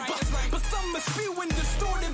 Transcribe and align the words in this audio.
But, 0.00 0.50
but 0.50 0.62
some 0.62 0.96
are 0.96 1.00
spewing 1.00 1.48
distorted 1.50 2.13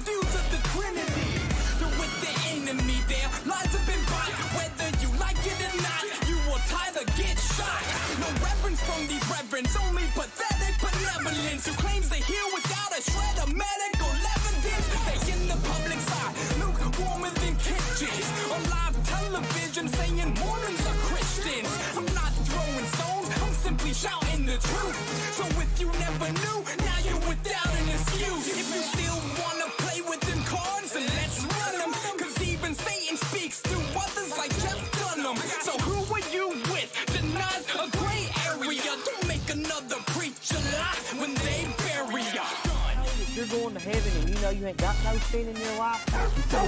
heaven 43.80 44.20
and 44.20 44.28
you 44.28 44.40
know 44.42 44.50
you 44.50 44.66
ain't 44.66 44.76
got 44.76 44.94
no 45.04 45.16
sin 45.16 45.48
in 45.48 45.56
your 45.56 45.76
life, 45.78 46.04
die. 46.50 46.66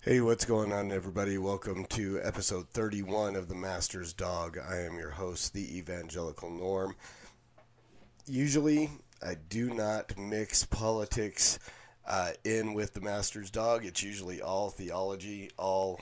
Hey, 0.00 0.20
what's 0.20 0.44
going 0.44 0.72
on, 0.72 0.90
everybody? 0.90 1.38
Welcome 1.38 1.84
to 1.86 2.20
episode 2.22 2.68
31 2.70 3.36
of 3.36 3.48
The 3.48 3.54
Master's 3.54 4.12
Dog. 4.12 4.58
I 4.58 4.80
am 4.80 4.98
your 4.98 5.10
host, 5.10 5.54
the 5.54 5.78
Evangelical 5.78 6.50
Norm. 6.50 6.96
Usually, 8.26 8.90
I 9.22 9.36
do 9.48 9.72
not 9.72 10.18
mix 10.18 10.64
politics 10.64 11.60
uh, 12.06 12.32
in 12.44 12.74
with 12.74 12.92
The 12.92 13.00
Master's 13.00 13.50
Dog. 13.52 13.84
It's 13.86 14.02
usually 14.02 14.42
all 14.42 14.68
theology, 14.68 15.48
all 15.56 16.00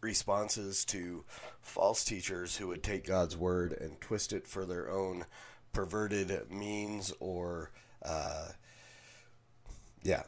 responses 0.00 0.84
to 0.86 1.24
false 1.60 2.04
teachers 2.04 2.56
who 2.56 2.68
would 2.68 2.82
take 2.82 3.06
God's 3.06 3.36
word 3.36 3.72
and 3.72 4.00
twist 4.00 4.32
it 4.32 4.46
for 4.46 4.64
their 4.64 4.90
own 4.90 5.24
perverted 5.72 6.50
means 6.50 7.12
or. 7.20 7.70
Uh, 8.02 8.48
yeah, 10.02 10.22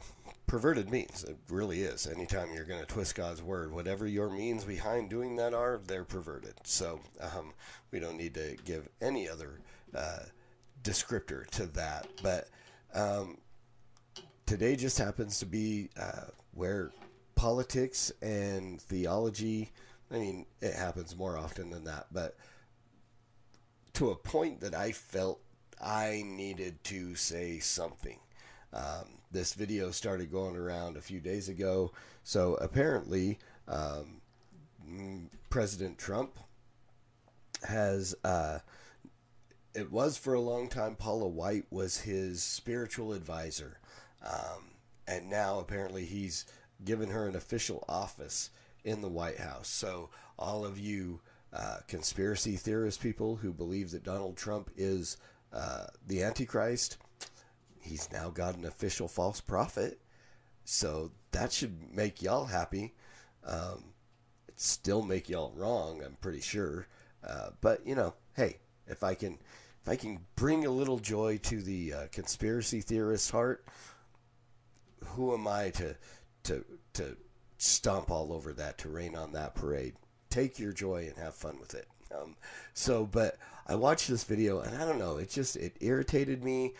perverted 0.47 0.89
means. 0.91 1.23
It 1.23 1.37
really 1.49 1.81
is. 1.81 2.07
Anytime 2.07 2.53
you're 2.53 2.65
going 2.65 2.81
to 2.81 2.85
twist 2.85 3.15
God's 3.15 3.41
word, 3.41 3.71
whatever 3.71 4.05
your 4.05 4.29
means 4.29 4.63
behind 4.63 5.09
doing 5.09 5.37
that 5.37 5.53
are, 5.53 5.79
they're 5.87 6.03
perverted. 6.03 6.53
So 6.63 6.99
um, 7.19 7.53
we 7.91 7.99
don't 7.99 8.17
need 8.17 8.33
to 8.35 8.57
give 8.65 8.89
any 9.01 9.29
other 9.29 9.61
uh, 9.95 10.25
descriptor 10.83 11.47
to 11.51 11.67
that. 11.67 12.07
But 12.21 12.49
um, 12.93 13.37
today 14.45 14.75
just 14.75 14.97
happens 14.97 15.39
to 15.39 15.45
be 15.45 15.89
uh, 15.99 16.25
where 16.53 16.91
politics 17.41 18.11
and 18.21 18.79
theology, 18.79 19.71
I 20.11 20.19
mean, 20.19 20.45
it 20.61 20.75
happens 20.75 21.17
more 21.17 21.35
often 21.35 21.71
than 21.71 21.85
that, 21.85 22.05
but 22.11 22.37
to 23.93 24.11
a 24.11 24.15
point 24.15 24.61
that 24.61 24.75
I 24.75 24.91
felt 24.91 25.41
I 25.81 26.21
needed 26.23 26.83
to 26.83 27.15
say 27.15 27.57
something. 27.57 28.19
Um, 28.71 29.17
this 29.31 29.55
video 29.55 29.89
started 29.89 30.31
going 30.31 30.55
around 30.55 30.97
a 30.97 31.01
few 31.01 31.19
days 31.19 31.49
ago. 31.49 31.93
So 32.23 32.53
apparently, 32.61 33.39
um, 33.67 34.21
President 35.49 35.97
Trump 35.97 36.37
has. 37.67 38.13
Uh, 38.23 38.59
it 39.73 39.91
was 39.91 40.15
for 40.15 40.35
a 40.35 40.39
long 40.39 40.69
time. 40.69 40.95
Paula 40.95 41.27
White 41.27 41.65
was 41.71 42.01
his 42.01 42.43
spiritual 42.43 43.13
advisor, 43.13 43.79
um, 44.23 44.75
and 45.07 45.27
now 45.27 45.57
apparently 45.57 46.05
he's 46.05 46.45
given 46.83 47.09
her 47.09 47.27
an 47.27 47.35
official 47.35 47.83
office 47.87 48.49
in 48.83 49.01
the 49.01 49.09
White 49.09 49.39
House. 49.39 49.67
So 49.67 50.09
all 50.37 50.65
of 50.65 50.79
you 50.79 51.19
uh, 51.53 51.77
conspiracy 51.87 52.55
theorist 52.55 53.01
people 53.01 53.35
who 53.37 53.51
believe 53.51 53.91
that 53.91 54.03
Donald 54.03 54.37
Trump 54.37 54.69
is 54.75 55.17
uh, 55.53 55.87
the 56.07 56.23
Antichrist 56.23 56.97
he's 57.81 58.11
now 58.11 58.29
got 58.29 58.55
an 58.55 58.65
official 58.65 59.07
false 59.07 59.41
prophet. 59.41 59.99
So 60.63 61.11
that 61.31 61.51
should 61.51 61.93
make 61.93 62.21
y'all 62.21 62.45
happy. 62.45 62.93
Um, 63.45 63.93
it 64.47 64.59
still 64.59 65.01
make 65.01 65.29
y'all 65.29 65.53
wrong, 65.55 66.01
I'm 66.03 66.17
pretty 66.21 66.41
sure. 66.41 66.87
Uh, 67.27 67.49
but 67.59 67.85
you 67.85 67.95
know, 67.95 68.13
hey, 68.35 68.59
if 68.87 69.03
I 69.03 69.15
can, 69.15 69.39
if 69.81 69.89
I 69.89 69.95
can 69.95 70.19
bring 70.35 70.65
a 70.65 70.71
little 70.71 70.99
joy 70.99 71.39
to 71.43 71.61
the 71.61 71.93
uh, 71.93 72.07
conspiracy 72.11 72.81
theorist's 72.81 73.31
heart, 73.31 73.65
who 75.03 75.33
am 75.33 75.47
I 75.47 75.71
to, 75.71 75.95
to, 76.43 76.65
to 76.93 77.17
stomp 77.57 78.09
all 78.09 78.33
over 78.33 78.53
that, 78.53 78.77
to 78.79 78.89
rain 78.89 79.15
on 79.15 79.33
that 79.33 79.55
parade? 79.55 79.95
Take 80.29 80.59
your 80.59 80.73
joy 80.73 81.07
and 81.07 81.17
have 81.17 81.35
fun 81.35 81.59
with 81.59 81.73
it. 81.73 81.87
Um, 82.13 82.35
so, 82.73 83.05
but 83.05 83.37
I 83.67 83.75
watched 83.75 84.07
this 84.07 84.23
video 84.23 84.59
and 84.59 84.77
I 84.77 84.85
don't 84.85 84.99
know, 84.99 85.17
it 85.17 85.29
just 85.29 85.55
it 85.55 85.77
irritated 85.79 86.43
me 86.43 86.73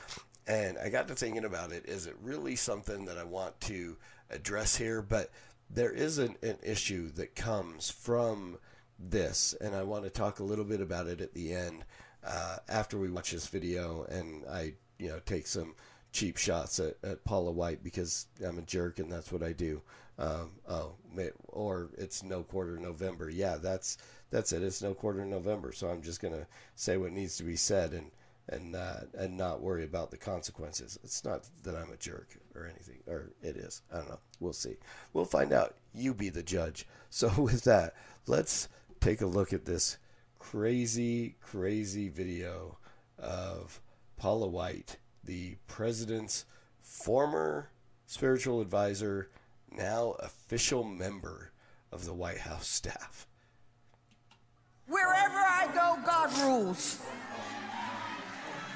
and 0.47 0.77
I 0.77 0.89
got 0.89 1.07
to 1.07 1.15
thinking 1.15 1.45
about 1.45 1.71
it. 1.71 1.85
Is 1.85 2.07
it 2.07 2.15
really 2.21 2.55
something 2.55 3.05
that 3.05 3.17
I 3.17 3.23
want 3.23 3.59
to 3.61 3.97
address 4.29 4.75
here? 4.75 5.01
But 5.01 5.31
there 5.69 5.91
is 5.91 6.17
an, 6.17 6.35
an 6.41 6.57
issue 6.63 7.11
that 7.13 7.35
comes 7.35 7.89
from 7.89 8.57
this, 8.99 9.55
and 9.61 9.75
I 9.75 9.83
want 9.83 10.03
to 10.03 10.09
talk 10.09 10.39
a 10.39 10.43
little 10.43 10.65
bit 10.65 10.81
about 10.81 11.07
it 11.07 11.21
at 11.21 11.33
the 11.33 11.53
end 11.53 11.85
uh, 12.25 12.57
after 12.67 12.97
we 12.97 13.09
watch 13.09 13.31
this 13.31 13.47
video, 13.47 14.03
and 14.09 14.43
I, 14.49 14.73
you 14.99 15.09
know, 15.09 15.19
take 15.25 15.47
some 15.47 15.75
cheap 16.11 16.37
shots 16.37 16.79
at, 16.79 16.95
at 17.03 17.23
Paula 17.23 17.51
White 17.51 17.83
because 17.83 18.27
I'm 18.45 18.57
a 18.57 18.63
jerk 18.63 18.99
and 18.99 19.11
that's 19.11 19.31
what 19.31 19.43
I 19.43 19.53
do. 19.53 19.81
Um, 20.19 20.51
oh, 20.69 20.93
or 21.47 21.89
it's 21.97 22.21
no 22.23 22.43
quarter 22.43 22.77
November. 22.77 23.29
Yeah, 23.29 23.57
that's 23.57 23.97
That's 24.29 24.53
it. 24.53 24.63
It's 24.63 24.81
no 24.81 24.93
quarter 24.93 25.25
November, 25.25 25.73
so 25.73 25.89
I'm 25.89 26.01
just 26.01 26.21
gonna 26.21 26.47
say 26.75 26.97
what 26.97 27.11
needs 27.11 27.35
to 27.37 27.43
be 27.43 27.57
said 27.57 27.91
and 27.93 28.11
and 28.47 28.75
uh, 28.75 29.01
and 29.17 29.37
not 29.37 29.61
worry 29.61 29.83
about 29.83 30.09
the 30.09 30.17
consequences. 30.17 30.97
It's 31.03 31.23
not 31.23 31.47
that 31.63 31.75
I'm 31.75 31.91
a 31.91 31.97
jerk 31.97 32.37
or 32.55 32.65
anything, 32.65 32.99
or 33.07 33.31
it 33.41 33.57
is. 33.57 33.81
I 33.91 33.97
don't 33.97 34.09
know. 34.09 34.19
We'll 34.39 34.53
see. 34.53 34.77
We'll 35.13 35.25
find 35.25 35.53
out. 35.53 35.75
You 35.93 36.13
be 36.13 36.29
the 36.29 36.43
judge. 36.43 36.87
So 37.13 37.29
with 37.41 37.65
that, 37.65 37.93
let's 38.25 38.69
take 39.01 39.19
a 39.19 39.25
look 39.25 39.51
at 39.51 39.65
this 39.65 39.97
crazy, 40.39 41.35
crazy 41.41 42.07
video 42.07 42.77
of 43.19 43.81
Paula 44.15 44.47
White, 44.47 44.95
the 45.23 45.55
president's 45.67 46.45
former 46.81 47.69
spiritual 48.05 48.61
advisor, 48.61 49.29
now 49.71 50.15
official 50.19 50.83
member 50.83 51.51
of 51.91 52.05
the 52.05 52.13
White 52.13 52.39
House 52.39 52.67
staff. 52.67 53.27
Wherever 54.87 55.37
I 55.37 55.67
go, 55.73 55.97
God 56.05 56.37
rules. 56.39 56.99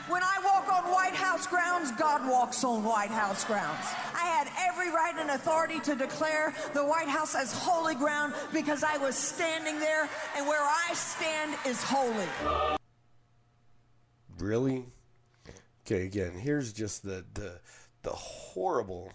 When 0.07 0.21
I 0.21 0.39
walk 0.43 0.71
on 0.71 0.91
White 0.91 1.15
House 1.15 1.47
grounds, 1.47 1.91
God 1.93 2.29
walks 2.29 2.63
on 2.63 2.83
White 2.83 3.09
House 3.09 3.43
grounds. 3.43 3.83
I 4.13 4.27
had 4.27 4.47
every 4.69 4.91
right 4.91 5.15
and 5.17 5.31
authority 5.31 5.79
to 5.79 5.95
declare 5.95 6.53
the 6.73 6.85
White 6.85 7.07
House 7.07 7.33
as 7.33 7.51
holy 7.51 7.95
ground 7.95 8.33
because 8.53 8.83
I 8.83 8.97
was 8.97 9.15
standing 9.15 9.79
there, 9.79 10.07
and 10.37 10.47
where 10.47 10.61
I 10.61 10.93
stand 10.93 11.55
is 11.65 11.81
holy. 11.83 12.77
Really? 14.37 14.85
Okay, 15.85 16.05
again, 16.05 16.33
here's 16.39 16.73
just 16.73 17.03
the 17.03 17.25
the 17.33 17.59
the 18.01 18.11
horrible 18.11 19.11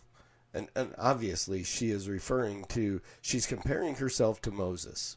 and, 0.52 0.68
and 0.74 0.94
obviously 0.98 1.62
she 1.62 1.90
is 1.90 2.08
referring 2.08 2.64
to 2.64 3.00
she's 3.20 3.46
comparing 3.46 3.96
herself 3.96 4.40
to 4.42 4.50
Moses. 4.50 5.16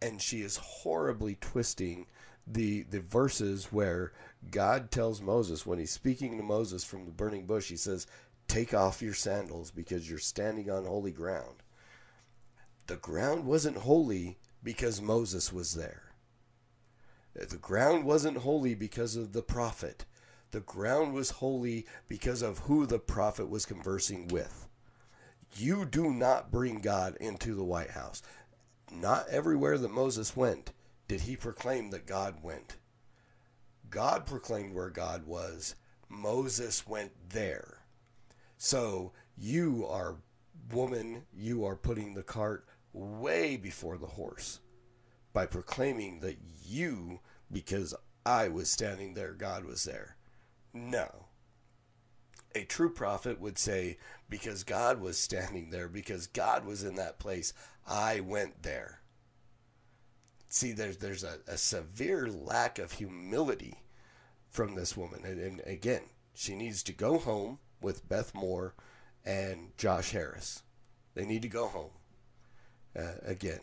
And 0.00 0.22
she 0.22 0.42
is 0.42 0.56
horribly 0.56 1.36
twisting 1.40 2.06
the 2.46 2.82
the 2.84 3.00
verses 3.00 3.66
where 3.72 4.12
God 4.50 4.90
tells 4.90 5.20
Moses 5.20 5.66
when 5.66 5.78
he's 5.78 5.90
speaking 5.90 6.36
to 6.36 6.42
Moses 6.42 6.84
from 6.84 7.04
the 7.04 7.10
burning 7.10 7.46
bush, 7.46 7.68
he 7.68 7.76
says, 7.76 8.06
"Take 8.46 8.72
off 8.72 9.02
your 9.02 9.14
sandals 9.14 9.70
because 9.70 10.08
you're 10.08 10.18
standing 10.18 10.70
on 10.70 10.84
holy 10.84 11.10
ground." 11.10 11.62
The 12.86 12.96
ground 12.96 13.44
wasn't 13.44 13.78
holy 13.78 14.38
because 14.62 15.02
Moses 15.02 15.52
was 15.52 15.74
there. 15.74 16.14
The 17.34 17.58
ground 17.58 18.04
wasn't 18.04 18.38
holy 18.38 18.74
because 18.74 19.14
of 19.14 19.32
the 19.32 19.42
prophet. 19.42 20.06
The 20.50 20.60
ground 20.60 21.12
was 21.12 21.30
holy 21.30 21.86
because 22.08 22.42
of 22.42 22.60
who 22.60 22.86
the 22.86 22.98
prophet 22.98 23.48
was 23.48 23.66
conversing 23.66 24.28
with. 24.28 24.66
You 25.56 25.84
do 25.84 26.10
not 26.10 26.50
bring 26.50 26.80
God 26.80 27.16
into 27.20 27.54
the 27.54 27.64
White 27.64 27.90
House. 27.90 28.22
Not 28.90 29.28
everywhere 29.28 29.76
that 29.78 29.90
Moses 29.90 30.36
went 30.36 30.72
did 31.06 31.22
he 31.22 31.36
proclaim 31.36 31.90
that 31.90 32.06
God 32.06 32.42
went. 32.42 32.76
God 33.90 34.26
proclaimed 34.26 34.74
where 34.74 34.90
God 34.90 35.26
was. 35.26 35.74
Moses 36.08 36.86
went 36.86 37.12
there. 37.30 37.78
So 38.58 39.12
you 39.36 39.86
are, 39.88 40.16
woman, 40.72 41.22
you 41.32 41.64
are 41.64 41.76
putting 41.76 42.14
the 42.14 42.22
cart 42.22 42.66
way 42.92 43.56
before 43.56 43.96
the 43.96 44.06
horse 44.06 44.60
by 45.32 45.46
proclaiming 45.46 46.20
that 46.20 46.38
you, 46.64 47.20
because 47.50 47.94
I 48.26 48.48
was 48.48 48.70
standing 48.70 49.14
there, 49.14 49.32
God 49.32 49.64
was 49.64 49.84
there. 49.84 50.17
No. 50.72 51.26
A 52.54 52.64
true 52.64 52.90
prophet 52.90 53.40
would 53.40 53.58
say, 53.58 53.98
because 54.28 54.64
God 54.64 55.00
was 55.00 55.18
standing 55.18 55.70
there, 55.70 55.88
because 55.88 56.26
God 56.26 56.64
was 56.64 56.82
in 56.82 56.96
that 56.96 57.18
place, 57.18 57.52
I 57.86 58.20
went 58.20 58.62
there. 58.62 59.00
See, 60.48 60.72
there's 60.72 60.96
there's 60.96 61.24
a, 61.24 61.38
a 61.46 61.56
severe 61.56 62.26
lack 62.26 62.78
of 62.78 62.92
humility 62.92 63.82
from 64.48 64.74
this 64.74 64.96
woman. 64.96 65.24
And, 65.24 65.38
and 65.40 65.62
again, 65.66 66.02
she 66.34 66.56
needs 66.56 66.82
to 66.84 66.92
go 66.92 67.18
home 67.18 67.58
with 67.80 68.08
Beth 68.08 68.34
Moore 68.34 68.74
and 69.24 69.76
Josh 69.76 70.10
Harris. 70.10 70.62
They 71.14 71.26
need 71.26 71.42
to 71.42 71.48
go 71.48 71.68
home. 71.68 71.90
Uh, 72.98 73.18
again, 73.24 73.60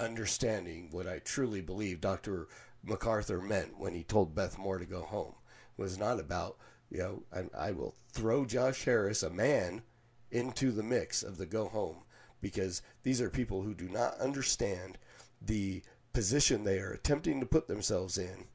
understanding 0.00 0.88
what 0.90 1.06
I 1.06 1.18
truly 1.18 1.60
believe 1.60 2.00
Dr. 2.00 2.48
MacArthur 2.82 3.40
meant 3.40 3.78
when 3.78 3.92
he 3.92 4.02
told 4.02 4.34
Beth 4.34 4.58
Moore 4.58 4.78
to 4.78 4.86
go 4.86 5.02
home 5.02 5.35
was 5.76 5.98
not 5.98 6.20
about, 6.20 6.56
you 6.90 6.98
know, 6.98 7.22
I, 7.32 7.68
I 7.68 7.70
will 7.72 7.94
throw 8.12 8.44
Josh 8.44 8.84
Harris, 8.84 9.22
a 9.22 9.30
man, 9.30 9.82
into 10.30 10.72
the 10.72 10.82
mix 10.82 11.22
of 11.22 11.38
the 11.38 11.46
go 11.46 11.68
home 11.68 12.04
because 12.40 12.82
these 13.02 13.20
are 13.20 13.30
people 13.30 13.62
who 13.62 13.74
do 13.74 13.88
not 13.88 14.18
understand 14.18 14.98
the 15.40 15.82
position 16.12 16.64
they 16.64 16.78
are 16.78 16.92
attempting 16.92 17.40
to 17.40 17.46
put 17.46 17.68
themselves 17.68 18.18
in, 18.18 18.46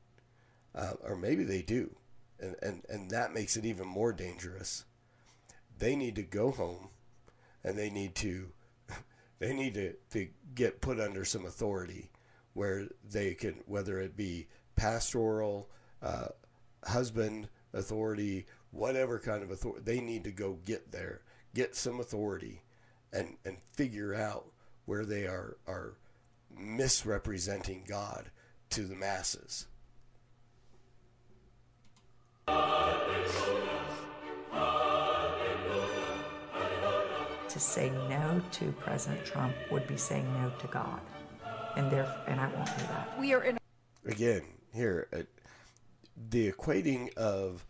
uh, 0.75 0.93
or 1.03 1.15
maybe 1.15 1.43
they 1.43 1.61
do, 1.61 1.95
and, 2.39 2.55
and, 2.61 2.83
and 2.89 3.11
that 3.11 3.33
makes 3.33 3.55
it 3.55 3.65
even 3.65 3.87
more 3.87 4.13
dangerous. 4.13 4.85
They 5.77 5.95
need 5.95 6.15
to 6.15 6.23
go 6.23 6.51
home 6.51 6.89
and 7.63 7.77
they 7.77 7.89
need 7.89 8.15
to 8.15 8.49
they 9.39 9.53
need 9.53 9.73
to, 9.75 9.93
to 10.11 10.27
get 10.53 10.81
put 10.81 10.99
under 10.99 11.25
some 11.25 11.45
authority 11.45 12.11
where 12.53 12.87
they 13.09 13.33
can 13.33 13.55
whether 13.65 13.99
it 13.99 14.15
be 14.15 14.47
pastoral 14.75 15.69
uh, 16.01 16.27
husband 16.85 17.47
authority 17.73 18.45
whatever 18.71 19.19
kind 19.19 19.43
of 19.43 19.51
authority 19.51 19.81
they 19.85 19.99
need 19.99 20.23
to 20.23 20.31
go 20.31 20.57
get 20.65 20.91
there 20.91 21.21
get 21.53 21.75
some 21.75 21.99
authority 21.99 22.61
and 23.13 23.37
and 23.45 23.57
figure 23.73 24.13
out 24.13 24.45
where 24.85 25.05
they 25.05 25.25
are 25.25 25.57
are 25.67 25.93
misrepresenting 26.57 27.83
God 27.87 28.31
to 28.69 28.83
the 28.83 28.95
masses. 28.95 29.67
To 37.49 37.59
say 37.59 37.89
no 38.07 38.41
to 38.51 38.71
President 38.79 39.25
Trump 39.25 39.53
would 39.71 39.85
be 39.87 39.97
saying 39.97 40.25
no 40.41 40.51
to 40.59 40.67
God, 40.67 41.01
and 41.75 41.91
there, 41.91 42.09
and 42.27 42.39
I 42.39 42.47
won't 42.47 42.65
do 42.77 42.83
that. 42.85 43.19
We 43.19 43.33
are 43.33 43.43
in. 43.43 43.57
Again, 44.05 44.43
here, 44.73 45.07
uh, 45.13 45.23
the 46.29 46.51
equating 46.51 47.13
of 47.15 47.65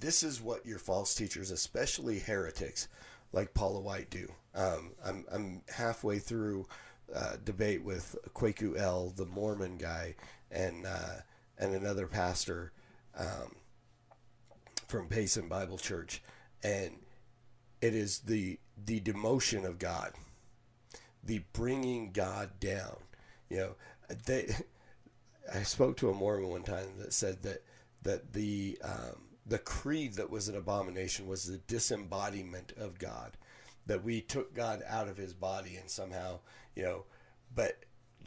this 0.00 0.22
is 0.22 0.40
what 0.40 0.66
your 0.66 0.78
false 0.78 1.14
teachers, 1.14 1.50
especially 1.50 2.18
heretics 2.18 2.88
like 3.32 3.54
Paula 3.54 3.80
White, 3.80 4.10
do. 4.10 4.28
Um, 4.54 4.92
I'm 5.04 5.24
I'm 5.32 5.62
halfway 5.68 6.18
through 6.18 6.66
uh, 7.14 7.36
debate 7.44 7.82
with 7.82 8.16
Kwaku 8.34 8.78
El, 8.78 9.10
the 9.10 9.26
Mormon 9.26 9.76
guy, 9.76 10.14
and 10.50 10.86
uh, 10.86 11.20
and 11.58 11.74
another 11.74 12.06
pastor 12.06 12.72
um, 13.16 13.56
from 14.88 15.08
Payson 15.08 15.48
Bible 15.48 15.78
Church, 15.78 16.22
and 16.62 16.92
it 17.80 17.94
is 17.94 18.20
the 18.20 18.58
the 18.84 19.00
demotion 19.00 19.64
of 19.64 19.78
God, 19.78 20.12
the 21.22 21.42
bringing 21.52 22.12
God 22.12 22.60
down. 22.60 22.96
You 23.48 23.56
know, 23.56 23.74
they. 24.26 24.54
I 25.52 25.62
spoke 25.62 25.96
to 25.98 26.10
a 26.10 26.14
Mormon 26.14 26.48
one 26.48 26.62
time 26.62 26.98
that 26.98 27.12
said 27.12 27.42
that 27.42 27.62
that 28.02 28.32
the 28.32 28.78
um, 28.82 29.28
the 29.46 29.58
creed 29.58 30.14
that 30.14 30.30
was 30.30 30.48
an 30.48 30.56
abomination 30.56 31.26
was 31.26 31.44
the 31.44 31.58
disembodiment 31.58 32.72
of 32.78 32.98
God, 32.98 33.36
that 33.86 34.04
we 34.04 34.20
took 34.20 34.54
God 34.54 34.82
out 34.88 35.08
of 35.08 35.16
His 35.16 35.34
body 35.34 35.76
and 35.76 35.90
somehow 35.90 36.38
you 36.74 36.82
know, 36.82 37.04
but 37.54 37.84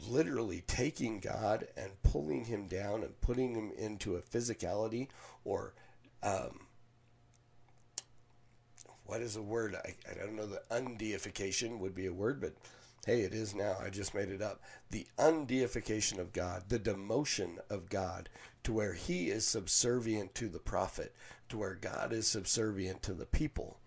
literally 0.08 0.62
taking 0.66 1.20
God 1.20 1.66
and 1.76 1.90
pulling 2.02 2.44
him 2.44 2.66
down 2.66 3.02
and 3.02 3.20
putting 3.20 3.54
him 3.54 3.72
into 3.76 4.16
a 4.16 4.20
physicality 4.20 5.08
or 5.44 5.74
um, 6.22 6.60
what 9.04 9.20
is 9.20 9.36
a 9.36 9.42
word? 9.42 9.74
I, 9.74 9.94
I 10.10 10.14
don't 10.14 10.36
know. 10.36 10.46
The 10.46 10.62
undeification 10.70 11.78
would 11.78 11.94
be 11.94 12.06
a 12.06 12.12
word, 12.12 12.40
but 12.40 12.54
hey, 13.08 13.22
it 13.22 13.32
is 13.32 13.54
now. 13.54 13.74
I 13.82 13.88
just 13.88 14.14
made 14.14 14.28
it 14.28 14.42
up. 14.42 14.60
The 14.90 15.06
undeification 15.18 16.18
of 16.18 16.34
God, 16.34 16.64
the 16.68 16.78
demotion 16.78 17.56
of 17.70 17.88
God 17.88 18.28
to 18.64 18.72
where 18.72 18.92
he 18.92 19.30
is 19.30 19.46
subservient 19.46 20.34
to 20.34 20.46
the 20.46 20.58
prophet, 20.58 21.14
to 21.48 21.56
where 21.56 21.74
God 21.74 22.12
is 22.12 22.28
subservient 22.28 23.02
to 23.04 23.14
the 23.14 23.24
people. 23.24 23.80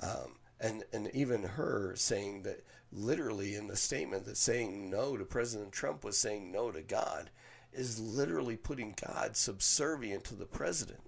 Um, 0.00 0.36
and, 0.60 0.84
and 0.92 1.10
even 1.12 1.42
her 1.42 1.94
saying 1.96 2.44
that 2.44 2.64
literally 2.92 3.56
in 3.56 3.66
the 3.66 3.76
statement 3.76 4.24
that 4.26 4.36
saying 4.36 4.88
no 4.88 5.16
to 5.16 5.24
President 5.24 5.72
Trump 5.72 6.04
was 6.04 6.16
saying 6.16 6.52
no 6.52 6.70
to 6.70 6.80
God 6.80 7.30
is 7.72 7.98
literally 7.98 8.56
putting 8.56 8.94
God 9.04 9.36
subservient 9.36 10.22
to 10.24 10.36
the 10.36 10.46
president. 10.46 11.00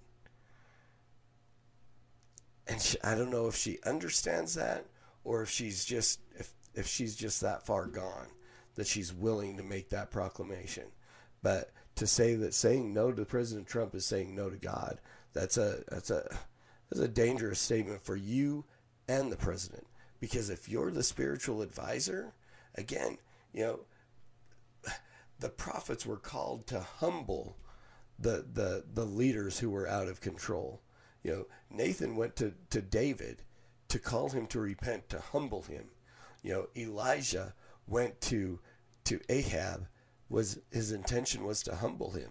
And 2.67 2.83
she, 2.83 2.97
I 3.05 3.15
don't 3.15 3.31
know 3.31 3.47
if 3.47 3.55
she 3.55 3.79
understands 3.85 4.55
that 4.55 4.87
or 5.25 5.43
if 5.43 5.51
she's 5.51 5.85
just 5.85 6.21
if 6.75 6.87
she's 6.87 7.15
just 7.15 7.41
that 7.41 7.65
far 7.67 7.87
gone 7.87 8.29
that 8.75 8.87
she's 8.87 9.13
willing 9.13 9.57
to 9.57 9.63
make 9.63 9.91
that 9.91 10.11
proclamation. 10.11 10.85
But 11.43 11.71
to 11.97 12.07
say 12.07 12.35
that 12.37 12.55
saying 12.55 12.93
no 12.93 13.13
to 13.13 13.25
President 13.25 13.67
Trump 13.67 13.95
is 13.95 14.07
saying 14.07 14.35
no 14.35 14.49
to 14.49 14.57
God, 14.57 15.01
that's 15.33 15.57
a 15.57 15.83
that's 15.89 16.11
a 16.11 16.25
that's 16.91 17.03
a 17.03 17.09
dangerous 17.09 17.59
statement 17.59 18.05
for 18.05 18.17
you 18.17 18.65
and 19.09 19.31
the 19.31 19.37
president. 19.37 19.87
Because 20.21 20.51
if 20.51 20.69
you're 20.69 20.91
the 20.91 21.03
spiritual 21.03 21.63
advisor, 21.63 22.33
again, 22.77 23.19
you 23.53 23.65
know, 23.65 23.81
the 25.41 25.49
prophets 25.49 26.07
were 26.07 26.17
called 26.17 26.67
to 26.69 26.81
humble 26.81 27.57
the 28.19 28.47
the 28.53 28.85
the 28.95 29.05
leaders 29.05 29.59
who 29.59 29.71
were 29.71 29.89
out 29.89 30.09
of 30.09 30.21
control. 30.21 30.81
You 31.23 31.31
know, 31.31 31.47
Nathan 31.71 32.17
went 32.17 32.37
to, 32.37 32.55
to 32.71 32.83
David 32.83 33.43
to 33.89 33.99
call 33.99 34.31
him 34.31 34.47
to 34.49 34.61
repent, 34.61 35.09
to 35.11 35.21
humble 35.21 35.63
him. 35.63 35.91
You 36.43 36.53
know, 36.53 36.67
Elijah 36.77 37.55
went 37.87 38.21
to 38.23 38.59
to 39.05 39.21
Ahab 39.29 39.89
was 40.29 40.59
his 40.71 40.93
intention 40.93 41.45
was 41.45 41.63
to 41.65 41.77
humble 41.77 42.13
him. 42.13 42.31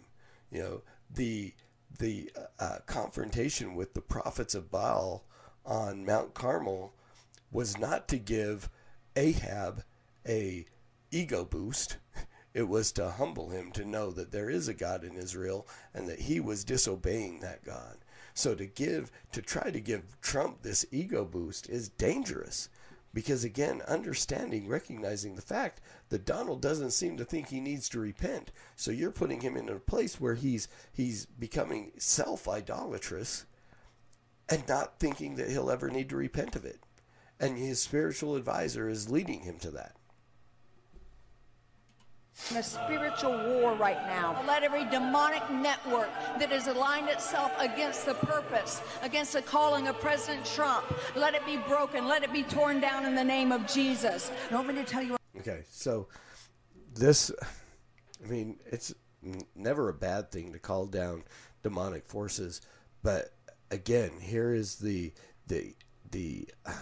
You 0.51 0.61
know, 0.61 0.81
the 1.09 1.53
the 1.99 2.31
uh, 2.59 2.79
confrontation 2.85 3.75
with 3.75 3.93
the 3.93 4.01
prophets 4.01 4.55
of 4.55 4.71
Baal 4.71 5.23
on 5.65 6.05
Mount 6.05 6.33
Carmel 6.33 6.93
was 7.51 7.77
not 7.77 8.07
to 8.07 8.17
give 8.17 8.69
Ahab 9.15 9.83
a 10.27 10.65
ego 11.11 11.45
boost. 11.45 11.97
It 12.53 12.67
was 12.67 12.91
to 12.93 13.11
humble 13.11 13.49
him 13.49 13.71
to 13.71 13.85
know 13.85 14.11
that 14.11 14.33
there 14.33 14.49
is 14.49 14.67
a 14.67 14.73
God 14.73 15.05
in 15.05 15.15
Israel 15.15 15.65
and 15.93 16.09
that 16.09 16.19
he 16.19 16.41
was 16.41 16.65
disobeying 16.65 17.39
that 17.39 17.63
God. 17.63 17.99
So 18.33 18.55
to 18.55 18.65
give 18.65 19.09
to 19.31 19.41
try 19.41 19.71
to 19.71 19.79
give 19.79 20.19
Trump 20.19 20.61
this 20.61 20.85
ego 20.91 21.23
boost 21.23 21.69
is 21.69 21.87
dangerous 21.87 22.67
because 23.13 23.43
again, 23.43 23.81
understanding, 23.87 24.67
recognizing 24.67 25.35
the 25.35 25.41
fact 25.41 25.81
that 26.09 26.25
Donald 26.25 26.61
doesn't 26.61 26.91
seem 26.91 27.17
to 27.17 27.25
think 27.25 27.49
he 27.49 27.59
needs 27.59 27.89
to 27.89 27.99
repent. 27.99 28.51
So 28.75 28.91
you're 28.91 29.11
putting 29.11 29.41
him 29.41 29.57
in 29.57 29.69
a 29.69 29.75
place 29.75 30.19
where 30.19 30.35
he's 30.35 30.67
he's 30.93 31.25
becoming 31.25 31.91
self-idolatrous 31.97 33.45
and 34.49 34.67
not 34.67 34.99
thinking 34.99 35.35
that 35.35 35.49
he'll 35.49 35.71
ever 35.71 35.89
need 35.89 36.09
to 36.09 36.15
repent 36.15 36.55
of 36.55 36.65
it. 36.65 36.79
And 37.39 37.57
his 37.57 37.81
spiritual 37.81 38.35
advisor 38.35 38.87
is 38.87 39.09
leading 39.09 39.41
him 39.41 39.57
to 39.59 39.71
that 39.71 39.95
in 42.49 42.57
a 42.57 42.63
spiritual 42.63 43.37
war 43.49 43.73
right 43.75 44.01
now. 44.07 44.41
Let 44.47 44.63
every 44.63 44.85
demonic 44.85 45.47
network 45.49 46.09
that 46.39 46.49
has 46.51 46.67
aligned 46.67 47.09
itself 47.09 47.51
against 47.59 48.05
the 48.05 48.13
purpose, 48.15 48.81
against 49.01 49.33
the 49.33 49.41
calling 49.41 49.87
of 49.87 49.99
President 49.99 50.45
Trump, 50.45 50.85
let 51.15 51.35
it 51.35 51.45
be 51.45 51.57
broken. 51.57 52.07
Let 52.07 52.23
it 52.23 52.33
be 52.33 52.43
torn 52.43 52.79
down 52.79 53.05
in 53.05 53.15
the 53.15 53.23
name 53.23 53.51
of 53.51 53.67
Jesus. 53.67 54.31
You 54.49 54.55
want 54.55 54.67
me 54.69 54.75
to 54.75 54.83
tell 54.83 55.03
you? 55.03 55.17
Okay, 55.39 55.63
so 55.69 56.07
this, 56.93 57.31
I 58.23 58.27
mean, 58.27 58.59
it's 58.65 58.93
never 59.55 59.89
a 59.89 59.93
bad 59.93 60.31
thing 60.31 60.53
to 60.53 60.59
call 60.59 60.85
down 60.87 61.23
demonic 61.63 62.05
forces, 62.05 62.61
but 63.03 63.33
again, 63.69 64.11
here 64.19 64.53
is 64.53 64.75
the 64.75 65.13
the 65.47 65.75
the 66.11 66.47
uh, 66.65 66.73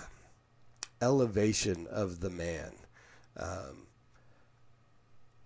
elevation 1.02 1.88
of 1.88 2.20
the 2.20 2.30
man. 2.30 2.72
Um, 3.38 3.88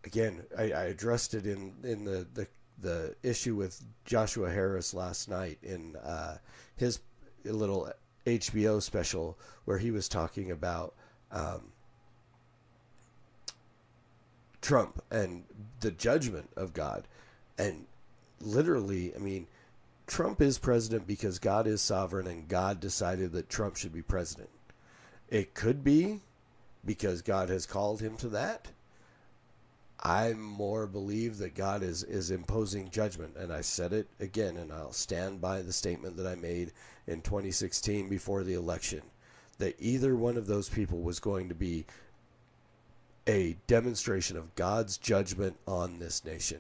again, 0.04 0.44
I, 0.58 0.64
I 0.64 0.84
addressed 0.86 1.34
it 1.34 1.46
in 1.46 1.74
in 1.84 2.06
the, 2.06 2.28
the 2.34 2.48
the 2.82 3.16
issue 3.24 3.56
with 3.56 3.82
Joshua 4.06 4.50
Harris 4.50 4.94
last 4.94 5.30
night 5.30 5.58
in 5.64 5.96
uh, 5.98 6.38
his 6.76 7.00
little 7.46 7.92
HBO 8.26 8.82
special 8.82 9.38
where 9.66 9.78
he 9.78 9.92
was 9.92 10.10
talking 10.10 10.52
about 10.52 10.94
um, 11.32 11.72
Trump 14.62 15.04
and 15.12 15.44
the 15.80 15.92
judgment 15.92 16.50
of 16.56 16.74
God, 16.74 17.08
and 17.58 17.86
literally, 18.42 19.14
I 19.16 19.20
mean, 19.20 19.48
Trump 20.08 20.42
is 20.42 20.58
president 20.58 21.08
because 21.08 21.40
God 21.40 21.68
is 21.68 21.82
sovereign 21.82 22.28
and 22.28 22.48
God 22.48 22.80
decided 22.80 23.32
that 23.34 23.50
Trump 23.50 23.78
should 23.78 23.94
be 23.94 24.02
president. 24.02 24.50
It 25.30 25.54
could 25.54 25.84
be 25.84 26.22
because 26.86 27.22
God 27.22 27.50
has 27.50 27.66
called 27.66 28.02
him 28.02 28.18
to 28.18 28.28
that 28.30 28.68
I 30.04 30.34
more 30.34 30.86
believe 30.86 31.38
that 31.38 31.56
God 31.56 31.82
is, 31.82 32.04
is 32.04 32.30
imposing 32.30 32.90
judgment. 32.90 33.38
And 33.38 33.54
I 33.54 33.62
said 33.62 33.94
it 33.94 34.08
again, 34.20 34.58
and 34.58 34.72
I'll 34.72 34.92
stand 34.92 35.40
by 35.40 35.62
the 35.62 35.72
statement 35.72 36.18
that 36.18 36.28
I 36.28 36.36
made 36.36 36.74
in 37.08 37.22
2016 37.22 38.10
before 38.10 38.44
the 38.44 38.54
election 38.54 39.02
that 39.60 39.76
either 39.80 40.16
one 40.16 40.36
of 40.36 40.48
those 40.48 40.68
people 40.68 41.00
was 41.00 41.22
going 41.22 41.48
to 41.48 41.56
be 41.56 41.86
a 43.28 43.56
demonstration 43.68 44.36
of 44.36 44.54
God's 44.56 44.98
judgment 44.98 45.56
on 45.66 46.00
this 46.00 46.26
nation. 46.26 46.60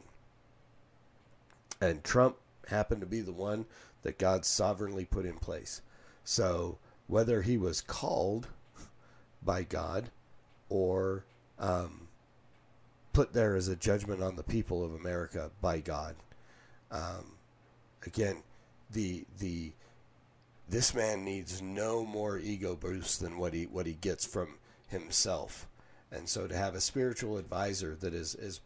And 1.81 2.01
Trump 2.01 2.37
happened 2.67 3.01
to 3.01 3.07
be 3.07 3.19
the 3.19 3.33
one 3.33 3.65
that 4.03 4.17
God 4.17 4.45
sovereignly 4.45 5.03
put 5.03 5.25
in 5.25 5.37
place. 5.37 5.81
So 6.23 6.77
whether 7.07 7.41
he 7.41 7.57
was 7.57 7.81
called 7.81 8.47
by 9.43 9.63
God 9.63 10.11
or 10.69 11.25
um, 11.59 12.02
put 13.13 13.31
there 13.31 13.55
as 13.55 13.67
a 13.67 13.75
judgment 13.75 14.21
on 14.21 14.35
the 14.35 14.43
people 14.43 14.83
of 14.83 14.93
America 14.95 15.51
by 15.61 15.79
God. 15.79 16.15
Um, 16.91 17.37
again, 18.05 18.43
the 18.91 19.25
the 19.39 19.71
this 20.67 20.93
man 20.93 21.23
needs 21.23 21.61
no 21.61 22.03
more 22.03 22.39
ego 22.39 22.75
boost 22.75 23.19
than 23.19 23.37
what 23.37 23.53
he 23.53 23.65
what 23.65 23.85
he 23.85 23.93
gets 23.93 24.25
from 24.25 24.55
himself, 24.87 25.67
and 26.11 26.27
so 26.27 26.47
to 26.47 26.57
have 26.57 26.75
a 26.75 26.81
spiritual 26.81 27.37
advisor 27.37 27.95
that 28.01 28.13
is 28.13 28.35
is 28.35 28.59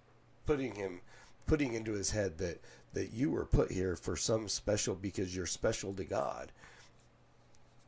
putting 0.45 0.75
him 0.75 1.01
putting 1.45 1.73
into 1.73 1.93
his 1.93 2.11
head 2.11 2.37
that 2.37 2.61
that 2.93 3.13
you 3.13 3.29
were 3.29 3.45
put 3.45 3.71
here 3.71 3.95
for 3.95 4.15
some 4.15 4.47
special 4.47 4.95
because 4.95 5.35
you're 5.35 5.45
special 5.45 5.93
to 5.93 6.03
God. 6.03 6.51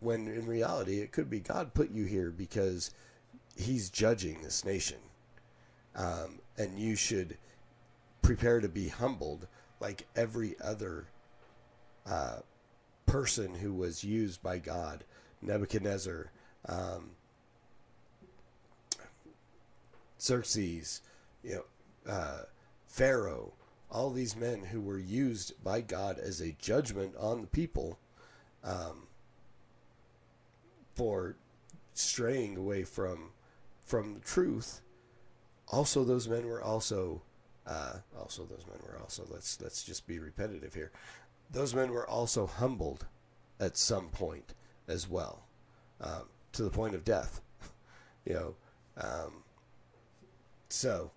When 0.01 0.27
in 0.27 0.45
reality, 0.45 0.99
it 0.99 1.11
could 1.11 1.29
be 1.29 1.39
God 1.39 1.73
put 1.73 1.91
you 1.91 2.05
here 2.05 2.31
because 2.31 2.91
He's 3.57 3.89
judging 3.89 4.41
this 4.41 4.63
nation 4.63 4.99
um, 5.95 6.39
and 6.59 6.77
you 6.77 6.95
should 6.95 7.37
prepare 8.21 8.59
to 8.59 8.67
be 8.67 8.89
humbled 8.89 9.47
like 9.79 10.05
every 10.15 10.55
other 10.61 11.07
uh, 12.05 12.39
person 13.05 13.55
who 13.55 13.73
was 13.73 14.03
used 14.03 14.43
by 14.43 14.59
God, 14.59 15.05
Nebuchadnezzar, 15.41 16.31
um, 16.67 17.11
Xerxes, 20.21 21.01
you 21.43 21.55
know, 21.55 22.11
uh, 22.11 22.41
Pharaoh, 22.87 23.53
all 23.89 24.11
these 24.11 24.35
men 24.35 24.63
who 24.65 24.81
were 24.81 24.99
used 24.99 25.53
by 25.63 25.79
God 25.79 26.19
as 26.19 26.41
a 26.41 26.55
judgment 26.59 27.15
on 27.17 27.41
the 27.41 27.47
people 27.47 27.97
um, 28.63 29.07
for 30.93 31.37
straying 31.93 32.57
away 32.57 32.83
from 32.83 33.31
from 33.85 34.13
the 34.13 34.19
truth 34.19 34.81
also 35.69 36.03
those 36.03 36.27
men 36.27 36.47
were 36.47 36.61
also 36.61 37.21
uh, 37.67 37.93
also 38.19 38.43
those 38.43 38.65
men 38.67 38.77
were 38.83 38.97
also 38.99 39.23
let's 39.29 39.61
let's 39.61 39.83
just 39.83 40.07
be 40.07 40.19
repetitive 40.19 40.73
here 40.73 40.91
those 41.51 41.73
men 41.73 41.91
were 41.91 42.07
also 42.07 42.45
humbled 42.45 43.05
at 43.59 43.77
some 43.77 44.09
point 44.09 44.53
as 44.87 45.09
well 45.09 45.43
um, 46.01 46.23
to 46.51 46.63
the 46.63 46.69
point 46.69 46.95
of 46.95 47.03
death 47.03 47.41
you 48.25 48.33
know 48.33 48.55
um, 48.97 49.43
so 50.69 51.11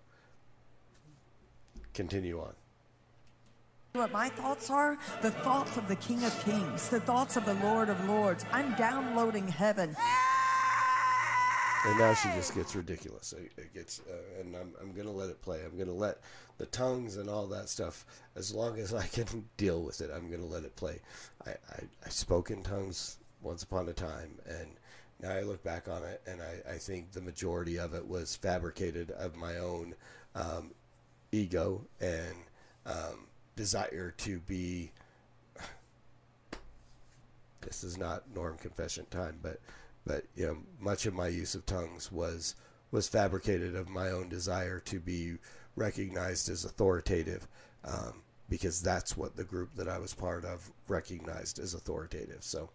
continue 1.93 2.39
on 2.39 2.53
what 3.93 4.11
my 4.11 4.27
thoughts 4.27 4.71
are? 4.71 4.97
The 5.21 5.29
thoughts 5.29 5.77
of 5.77 5.87
the 5.87 5.95
King 5.97 6.23
of 6.23 6.43
Kings, 6.43 6.89
the 6.89 6.99
thoughts 6.99 7.37
of 7.37 7.45
the 7.45 7.53
Lord 7.53 7.89
of 7.89 8.09
Lords. 8.09 8.43
I'm 8.51 8.73
downloading 8.73 9.47
heaven. 9.47 9.95
And 11.85 11.99
now 11.99 12.13
she 12.13 12.29
just 12.29 12.55
gets 12.55 12.75
ridiculous. 12.75 13.33
It, 13.33 13.51
it 13.57 13.73
gets, 13.73 14.01
uh, 14.09 14.39
and 14.39 14.55
I'm, 14.55 14.73
I'm 14.79 14.93
to 15.05 15.11
let 15.11 15.29
it 15.29 15.41
play. 15.41 15.59
I'm 15.65 15.75
to 15.87 15.93
let 15.93 16.19
the 16.57 16.65
tongues 16.67 17.17
and 17.17 17.29
all 17.29 17.45
that 17.47 17.67
stuff, 17.67 18.05
as 18.37 18.53
long 18.53 18.79
as 18.79 18.93
I 18.93 19.05
can 19.07 19.49
deal 19.57 19.83
with 19.83 19.99
it, 19.99 20.09
I'm 20.15 20.29
to 20.31 20.45
let 20.45 20.63
it 20.63 20.75
play. 20.77 20.99
I, 21.45 21.51
I, 21.51 21.83
I 22.05 22.09
spoke 22.09 22.51
in 22.51 22.63
tongues 22.63 23.17
once 23.41 23.63
upon 23.63 23.89
a 23.89 23.93
time, 23.93 24.35
and 24.47 24.67
now 25.21 25.31
I 25.31 25.41
look 25.41 25.61
back 25.61 25.89
on 25.89 26.03
it, 26.03 26.21
and 26.25 26.41
I, 26.41 26.73
I 26.73 26.77
think 26.77 27.11
the 27.11 27.21
majority 27.21 27.77
of 27.77 27.93
it 27.93 28.07
was 28.07 28.35
fabricated 28.37 29.11
of 29.11 29.35
my 29.35 29.57
own 29.57 29.93
um, 30.35 30.71
ego 31.33 31.81
and 31.99 32.35
um, 32.85 33.27
desire 33.55 34.13
to 34.19 34.39
be. 34.39 34.91
This 37.61 37.85
is 37.85 37.97
not 37.97 38.23
norm 38.35 38.57
confession 38.57 39.05
time, 39.09 39.39
but 39.41 39.61
but 40.05 40.25
you 40.35 40.45
know, 40.45 40.57
much 40.79 41.05
of 41.05 41.13
my 41.13 41.27
use 41.27 41.55
of 41.55 41.65
tongues 41.65 42.11
was 42.11 42.55
was 42.91 43.07
fabricated 43.07 43.75
of 43.75 43.89
my 43.89 44.11
own 44.11 44.29
desire 44.29 44.79
to 44.79 44.99
be 44.99 45.35
recognized 45.75 46.49
as 46.49 46.63
authoritative, 46.63 47.47
um, 47.85 48.21
because 48.49 48.81
that's 48.81 49.17
what 49.17 49.35
the 49.35 49.43
group 49.43 49.75
that 49.75 49.87
I 49.87 49.97
was 49.97 50.13
part 50.13 50.45
of 50.45 50.71
recognized 50.87 51.57
as 51.57 51.73
authoritative. 51.73 52.43
So 52.43 52.69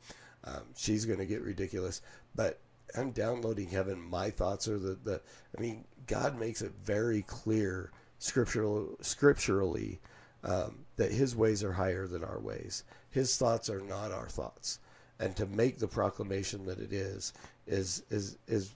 um, 0.44 0.64
she's 0.76 1.04
going 1.04 1.20
to 1.20 1.26
get 1.26 1.42
ridiculous, 1.42 2.02
but 2.35 2.58
I'm 2.97 3.12
downloading 3.12 3.68
heaven. 3.68 4.00
My 4.00 4.30
thoughts 4.30 4.66
are 4.66 4.78
that 4.78 5.04
the 5.04 5.20
I 5.56 5.61
mean, 5.61 5.85
God 6.06 6.38
makes 6.38 6.62
it 6.62 6.73
very 6.82 7.23
clear 7.23 7.92
scriptural 8.18 8.97
scripturally 9.00 10.00
um, 10.42 10.87
that 10.97 11.12
His 11.12 11.37
ways 11.37 11.62
are 11.62 11.73
higher 11.73 12.06
than 12.06 12.25
our 12.25 12.40
ways. 12.40 12.85
His 13.11 13.37
thoughts 13.37 13.70
are 13.70 13.80
not 13.80 14.12
our 14.12 14.28
thoughts 14.28 14.80
and 15.21 15.35
to 15.37 15.47
make 15.47 15.79
the 15.79 15.89
proclamation 15.89 16.67
that 16.67 16.79
it 16.79 16.93
is 16.93 17.33
is 17.67 18.03
is 18.11 18.39
is 18.47 18.73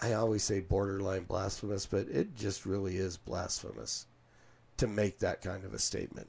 I 0.00 0.12
always 0.12 0.42
say 0.42 0.60
borderline 0.60 1.24
blasphemous, 1.24 1.86
but 1.86 2.06
it 2.08 2.36
just 2.36 2.66
really 2.66 2.96
is 2.96 3.16
blasphemous 3.16 4.06
to 4.76 4.86
make 4.86 5.18
that 5.20 5.40
kind 5.40 5.64
of 5.64 5.72
a 5.72 5.78
statement. 5.78 6.28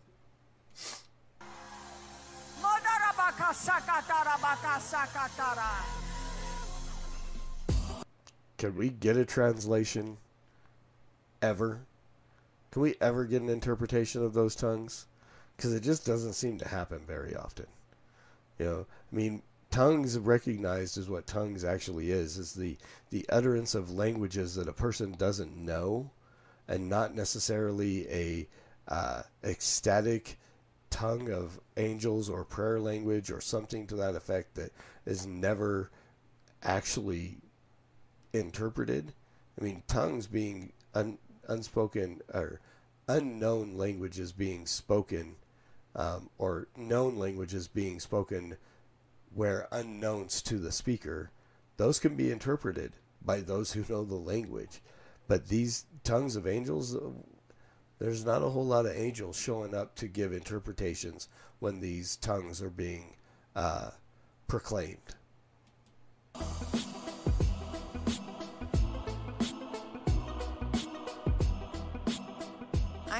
Can 8.58 8.76
we 8.76 8.90
get 8.90 9.18
a 9.18 9.26
translation 9.26 10.18
ever? 11.42 11.82
Can 12.72 12.82
we 12.82 12.96
ever 13.02 13.26
get 13.26 13.42
an 13.42 13.50
interpretation 13.50 14.24
of 14.24 14.34
those 14.34 14.56
tongues? 14.56 15.08
Because 15.58 15.74
it 15.74 15.82
just 15.84 16.06
doesn't 16.06 16.34
seem 16.34 16.58
to 16.60 16.68
happen 16.68 17.02
very 17.06 17.36
often. 17.36 17.66
You 18.60 18.66
know, 18.66 18.86
I 19.12 19.16
mean, 19.16 19.42
tongues 19.72 20.18
recognized 20.18 20.98
as 20.98 21.10
what 21.10 21.28
tongues 21.28 21.64
actually 21.64 22.12
is 22.12 22.38
is 22.38 22.54
the 22.54 22.78
the 23.10 23.26
utterance 23.30 23.76
of 23.76 23.92
languages 23.92 24.56
that 24.56 24.68
a 24.68 24.74
person 24.74 25.14
doesn't 25.14 25.58
know, 25.58 26.12
and 26.68 26.90
not 26.90 27.16
necessarily 27.16 28.08
a 28.10 28.48
uh, 28.88 29.24
ecstatic 29.44 30.38
tongue 30.90 31.32
of 31.32 31.60
angels 31.76 32.30
or 32.30 32.44
prayer 32.44 32.80
language 32.80 33.30
or 33.30 33.42
something 33.42 33.86
to 33.88 33.96
that 33.96 34.16
effect 34.16 34.56
that 34.56 34.72
is 35.06 35.26
never 35.26 35.90
actually 36.64 37.38
interpreted. 38.34 39.14
I 39.60 39.64
mean, 39.64 39.84
tongues 39.88 40.28
being 40.28 40.72
un, 40.94 41.18
unspoken 41.48 42.22
or 42.34 42.60
unknown 43.08 43.78
languages 43.78 44.32
being 44.32 44.66
spoken, 44.66 45.36
um, 45.98 46.30
or 46.38 46.68
known 46.77 47.18
languages 47.18 47.68
being 47.68 48.00
spoken 48.00 48.56
where 49.34 49.68
unknowns 49.72 50.42
to 50.44 50.58
the 50.58 50.72
speaker, 50.72 51.32
those 51.77 52.00
can 52.00 52.16
be 52.16 52.32
interpreted 52.32 52.94
by 53.22 53.42
those 53.42 53.74
who 53.74 53.84
know 53.89 54.06
the 54.06 54.16
language. 54.16 54.82
But 55.27 55.50
these 55.50 55.86
tongues 56.04 56.36
of 56.36 56.48
angels, 56.48 56.96
uh, 56.96 57.10
there's 58.00 58.25
not 58.25 58.44
a 58.44 58.50
whole 58.50 58.66
lot 58.66 58.86
of 58.86 58.96
angels 58.96 59.38
showing 59.38 59.75
up 59.75 59.96
to 59.96 60.08
give 60.08 60.32
interpretations 60.32 61.27
when 61.60 61.82
these 61.82 62.16
tongues 62.16 62.62
are 62.62 62.70
being 62.70 63.16
uh, 63.56 63.89
proclaimed. 64.48 65.16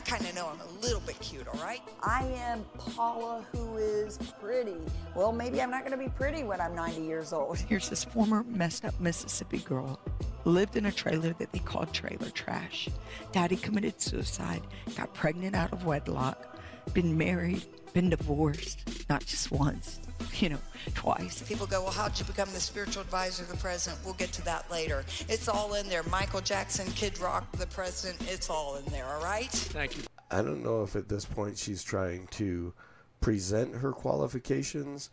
Kind 0.07 0.25
of 0.25 0.33
know 0.35 0.47
I'm 0.47 0.61
a 0.61 0.81
little 0.81 1.01
bit 1.01 1.19
cute, 1.19 1.47
all 1.47 1.59
right? 1.59 1.81
I 2.01 2.23
am 2.23 2.63
Paula, 2.77 3.45
who 3.51 3.75
is 3.75 4.17
pretty. 4.41 4.77
Well, 5.13 5.33
maybe 5.33 5.61
I'm 5.61 5.69
not 5.69 5.81
going 5.85 5.91
to 5.91 5.97
be 5.97 6.09
pretty 6.09 6.43
when 6.43 6.61
I'm 6.61 6.73
90 6.73 7.01
years 7.01 7.33
old. 7.33 7.57
Here's 7.69 7.89
this 7.89 8.05
former 8.05 8.43
messed 8.43 8.85
up 8.85 8.97
Mississippi 9.01 9.59
girl. 9.59 9.99
Lived 10.45 10.77
in 10.77 10.85
a 10.85 10.91
trailer 10.93 11.33
that 11.33 11.51
they 11.51 11.59
called 11.59 11.91
trailer 11.93 12.29
trash. 12.29 12.87
Daddy 13.33 13.57
committed 13.57 13.99
suicide, 13.99 14.61
got 14.95 15.13
pregnant 15.13 15.57
out 15.57 15.73
of 15.73 15.85
wedlock, 15.85 16.57
been 16.93 17.17
married, 17.17 17.65
been 17.94 18.10
divorced, 18.10 19.10
not 19.10 19.25
just 19.25 19.51
once, 19.51 20.00
you 20.39 20.50
know, 20.50 20.60
twice. 20.94 21.41
People 21.44 21.67
go, 21.67 21.82
well, 21.82 21.91
how'd 21.91 22.17
you 22.17 22.25
become 22.25 22.51
the 22.53 22.60
spiritual 22.60 23.01
advisor 23.01 23.44
of 23.44 23.50
the 23.50 23.58
president? 23.58 24.03
We'll 24.06 24.13
get 24.15 24.32
to 24.34 24.46
that 24.46 24.70
later. 24.72 25.03
It's 25.27 25.48
all 25.48 25.74
in 25.74 25.88
there. 25.89 26.03
Michael 26.03 26.41
Jackson, 26.41 26.88
Kid 26.91 27.20
Rock, 27.20 27.51
the 27.53 27.67
president, 27.67 28.29
it's 28.29 28.50
all 28.50 28.75
in 28.75 28.86
there, 28.86 29.06
all 29.06 29.24
right? 29.24 29.50
Thank 29.50 29.98
you. 29.98 30.03
I 30.29 30.41
don't 30.41 30.63
know 30.63 30.84
if 30.84 30.96
at 30.96 31.08
this 31.08 31.25
point 31.25 31.58
she's 31.58 31.84
trying 31.84 32.27
to 32.32 32.74
present 33.22 33.75
her 33.75 33.91
qualifications 33.91 35.10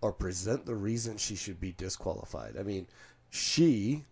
or 0.00 0.12
present 0.12 0.66
the 0.66 0.74
reason 0.74 1.16
she 1.16 1.36
should 1.36 1.60
be 1.60 1.72
disqualified. 1.72 2.56
I 2.58 2.62
mean, 2.62 2.86
she 3.30 4.04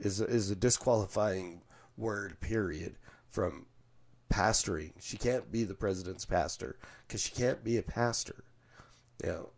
is 0.00 0.20
a, 0.20 0.24
is 0.24 0.50
a 0.50 0.56
disqualifying 0.56 1.62
word 1.96 2.40
period 2.40 2.96
from 3.28 3.66
pastoring. 4.30 4.92
She 5.00 5.16
can't 5.16 5.50
be 5.50 5.64
the 5.64 5.74
president's 5.74 6.24
pastor 6.24 6.76
because 7.06 7.20
she 7.20 7.32
can't 7.32 7.62
be 7.62 7.76
a 7.76 7.82
pastor. 7.82 8.44
You 9.22 9.30
know, 9.30 9.50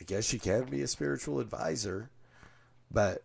I 0.00 0.04
guess 0.04 0.24
she 0.24 0.38
can 0.38 0.64
be 0.64 0.82
a 0.82 0.88
spiritual 0.88 1.40
advisor, 1.40 2.10
but 2.90 3.24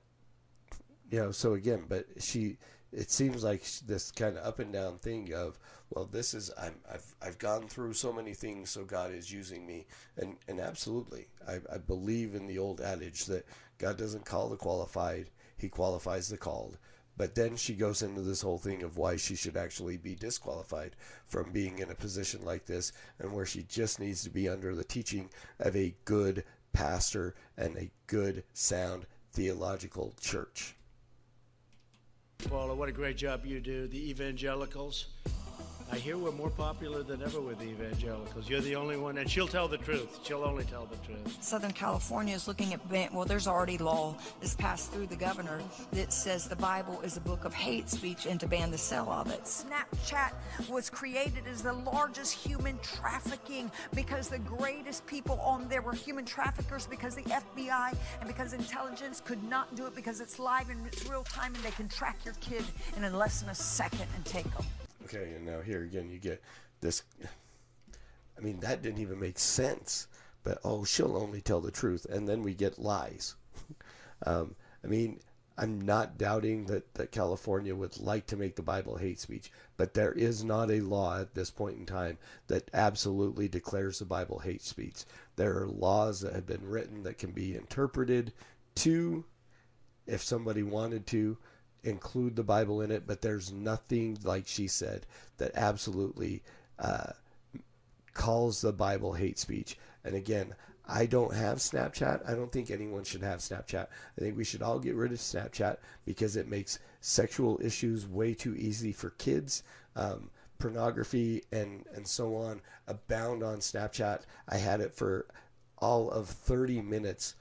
you 1.09 1.19
know, 1.19 1.31
so 1.31 1.53
again, 1.53 1.85
but 1.87 2.05
she 2.19 2.57
it 2.91 3.11
seems 3.11 3.43
like 3.43 3.63
this 3.85 4.11
kind 4.11 4.37
of 4.37 4.45
up 4.45 4.59
and 4.59 4.73
down 4.73 4.97
thing 4.97 5.33
of 5.33 5.59
well 5.89 6.05
this 6.05 6.33
is 6.33 6.51
I'm, 6.59 6.75
I've, 6.91 7.15
I've 7.21 7.37
gone 7.37 7.67
through 7.67 7.93
so 7.93 8.11
many 8.11 8.33
things 8.33 8.71
so 8.71 8.83
god 8.83 9.11
is 9.13 9.31
using 9.31 9.65
me 9.65 9.85
and, 10.17 10.37
and 10.47 10.59
absolutely 10.59 11.27
I, 11.47 11.59
I 11.71 11.77
believe 11.77 12.35
in 12.35 12.47
the 12.47 12.57
old 12.57 12.81
adage 12.81 13.25
that 13.25 13.45
god 13.77 13.97
doesn't 13.97 14.25
call 14.25 14.49
the 14.49 14.57
qualified 14.57 15.29
he 15.57 15.69
qualifies 15.69 16.29
the 16.29 16.37
called 16.37 16.77
but 17.19 17.35
then 17.35 17.57
she 17.57 17.73
goes 17.73 18.01
into 18.01 18.21
this 18.21 18.41
whole 18.41 18.57
thing 18.57 18.81
of 18.81 18.95
why 18.95 19.17
she 19.17 19.35
should 19.35 19.57
actually 19.57 19.97
be 19.97 20.15
disqualified 20.15 20.95
from 21.27 21.51
being 21.51 21.79
in 21.79 21.91
a 21.91 21.95
position 21.95 22.43
like 22.45 22.65
this 22.65 22.93
and 23.19 23.33
where 23.33 23.45
she 23.45 23.61
just 23.63 23.99
needs 23.99 24.23
to 24.23 24.29
be 24.29 24.47
under 24.47 24.73
the 24.73 24.85
teaching 24.85 25.29
of 25.59 25.75
a 25.75 25.93
good 26.05 26.45
pastor 26.71 27.35
and 27.57 27.75
a 27.75 27.91
good 28.07 28.41
sound 28.53 29.05
theological 29.33 30.13
church 30.21 30.75
Paula, 32.47 32.73
what 32.73 32.87
a 32.87 32.93
great 32.93 33.17
job 33.17 33.45
you 33.45 33.59
do. 33.59 33.85
The 33.89 34.09
evangelicals. 34.09 35.07
I 35.91 35.97
hear 35.97 36.17
we're 36.17 36.31
more 36.31 36.51
popular 36.51 37.01
than 37.01 37.23
ever 37.23 37.41
with 37.41 37.57
the 37.57 37.65
evangelicals. 37.65 38.47
You're 38.47 38.61
the 38.61 38.75
only 38.75 38.95
one, 38.95 39.17
and 39.17 39.29
she'll 39.29 39.47
tell 39.47 39.67
the 39.67 39.77
truth. 39.77 40.19
She'll 40.23 40.43
only 40.43 40.63
tell 40.65 40.85
the 40.85 40.97
truth. 40.97 41.37
Southern 41.41 41.71
California 41.71 42.35
is 42.35 42.47
looking 42.47 42.75
at 42.75 42.89
ban- 42.89 43.09
well, 43.11 43.25
there's 43.25 43.47
already 43.47 43.79
law 43.79 44.15
that's 44.39 44.53
passed 44.53 44.91
through 44.91 45.07
the 45.07 45.15
governor 45.15 45.61
that 45.93 46.13
says 46.13 46.47
the 46.47 46.55
Bible 46.55 47.01
is 47.01 47.17
a 47.17 47.21
book 47.21 47.43
of 47.43 47.55
hate 47.55 47.89
speech 47.89 48.27
and 48.27 48.39
to 48.39 48.47
ban 48.47 48.69
the 48.69 48.77
sale 48.77 49.09
of 49.09 49.31
it. 49.31 49.43
Snapchat 49.45 50.33
was 50.69 50.91
created 50.91 51.47
as 51.51 51.63
the 51.63 51.73
largest 51.73 52.35
human 52.35 52.77
trafficking 52.83 53.71
because 53.95 54.29
the 54.29 54.39
greatest 54.39 55.07
people 55.07 55.39
on 55.39 55.67
there 55.69 55.81
were 55.81 55.93
human 55.93 56.23
traffickers 56.23 56.85
because 56.85 57.15
the 57.15 57.23
FBI 57.23 57.97
and 58.19 58.27
because 58.27 58.53
intelligence 58.53 59.23
could 59.25 59.43
not 59.43 59.73
do 59.75 59.87
it 59.87 59.95
because 59.95 60.21
it's 60.21 60.37
live 60.37 60.69
and 60.69 60.85
it's 60.85 61.09
real 61.09 61.23
time 61.23 61.55
and 61.55 61.63
they 61.63 61.71
can 61.71 61.87
track 61.87 62.19
your 62.23 62.35
kid 62.35 62.63
in 62.95 63.17
less 63.17 63.41
than 63.41 63.49
a 63.49 63.55
second 63.55 64.05
and 64.15 64.23
take 64.23 64.45
them. 64.55 64.65
Okay, 65.09 65.33
and 65.33 65.45
now 65.45 65.61
here 65.61 65.81
again, 65.83 66.09
you 66.09 66.19
get 66.19 66.41
this. 66.81 67.03
I 68.37 68.41
mean, 68.41 68.59
that 68.59 68.81
didn't 68.81 69.01
even 69.01 69.19
make 69.19 69.39
sense. 69.39 70.07
But 70.43 70.59
oh, 70.63 70.85
she'll 70.85 71.17
only 71.17 71.41
tell 71.41 71.61
the 71.61 71.71
truth, 71.71 72.05
and 72.05 72.27
then 72.27 72.43
we 72.43 72.53
get 72.53 72.79
lies. 72.79 73.35
um, 74.25 74.55
I 74.83 74.87
mean, 74.87 75.19
I'm 75.57 75.81
not 75.81 76.17
doubting 76.17 76.65
that, 76.67 76.93
that 76.93 77.11
California 77.11 77.75
would 77.75 77.99
like 77.99 78.27
to 78.27 78.37
make 78.37 78.55
the 78.55 78.61
Bible 78.61 78.95
hate 78.95 79.19
speech, 79.19 79.51
but 79.75 79.93
there 79.93 80.13
is 80.13 80.43
not 80.43 80.71
a 80.71 80.79
law 80.79 81.19
at 81.19 81.35
this 81.35 81.51
point 81.51 81.77
in 81.77 81.85
time 81.85 82.17
that 82.47 82.69
absolutely 82.73 83.49
declares 83.49 83.99
the 83.99 84.05
Bible 84.05 84.39
hate 84.39 84.61
speech. 84.61 85.03
There 85.35 85.59
are 85.59 85.67
laws 85.67 86.21
that 86.21 86.33
have 86.33 86.45
been 86.45 86.65
written 86.65 87.03
that 87.03 87.17
can 87.17 87.31
be 87.31 87.55
interpreted 87.55 88.31
to, 88.75 89.25
if 90.07 90.23
somebody 90.23 90.63
wanted 90.63 91.05
to, 91.07 91.37
include 91.83 92.35
the 92.35 92.43
Bible 92.43 92.81
in 92.81 92.91
it, 92.91 93.07
but 93.07 93.21
there's 93.21 93.51
nothing, 93.51 94.17
like 94.23 94.47
she 94.47 94.67
said, 94.67 95.05
that 95.37 95.51
absolutely 95.55 96.43
uh, 96.77 97.11
calls 98.13 98.61
the 98.61 98.73
Bible 98.73 99.13
hate 99.13 99.39
speech. 99.39 99.77
And 100.03 100.15
again, 100.15 100.55
I 100.87 101.05
don't 101.05 101.35
have 101.35 101.59
Snapchat. 101.59 102.27
I 102.27 102.33
don't 102.33 102.51
think 102.51 102.71
anyone 102.71 103.03
should 103.03 103.21
have 103.21 103.39
Snapchat. 103.39 103.87
I 104.17 104.21
think 104.21 104.35
we 104.35 104.43
should 104.43 104.63
all 104.63 104.79
get 104.79 104.95
rid 104.95 105.11
of 105.11 105.19
Snapchat 105.19 105.77
because 106.05 106.35
it 106.35 106.47
makes 106.47 106.79
sexual 106.99 107.59
issues 107.63 108.07
way 108.07 108.33
too 108.33 108.55
easy 108.55 108.91
for 108.91 109.11
kids. 109.11 109.63
Um, 109.95 110.31
pornography 110.59 111.43
and, 111.51 111.85
and 111.95 112.05
so 112.05 112.35
on 112.35 112.61
abound 112.87 113.41
on 113.43 113.59
Snapchat. 113.59 114.21
I 114.47 114.57
had 114.57 114.81
it 114.81 114.93
for 114.93 115.25
all 115.77 116.11
of 116.11 116.27
30 116.27 116.81
minutes 116.81 117.35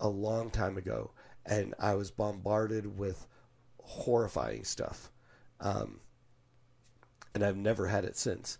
a 0.00 0.08
long 0.08 0.50
time 0.50 0.76
ago, 0.76 1.12
and 1.46 1.74
I 1.78 1.94
was 1.94 2.10
bombarded 2.10 2.98
with 2.98 3.26
horrifying 3.86 4.64
stuff. 4.64 5.10
Um, 5.60 6.00
and 7.34 7.44
I've 7.44 7.56
never 7.56 7.86
had 7.86 8.04
it 8.04 8.16
since. 8.16 8.58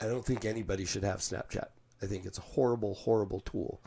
I 0.00 0.06
don't 0.06 0.24
think 0.24 0.44
anybody 0.44 0.84
should 0.84 1.04
have 1.04 1.20
Snapchat. 1.20 1.68
I 2.02 2.06
think 2.06 2.26
it's 2.26 2.38
a 2.38 2.42
horrible, 2.42 2.94
horrible 2.94 3.40
tool. 3.40 3.80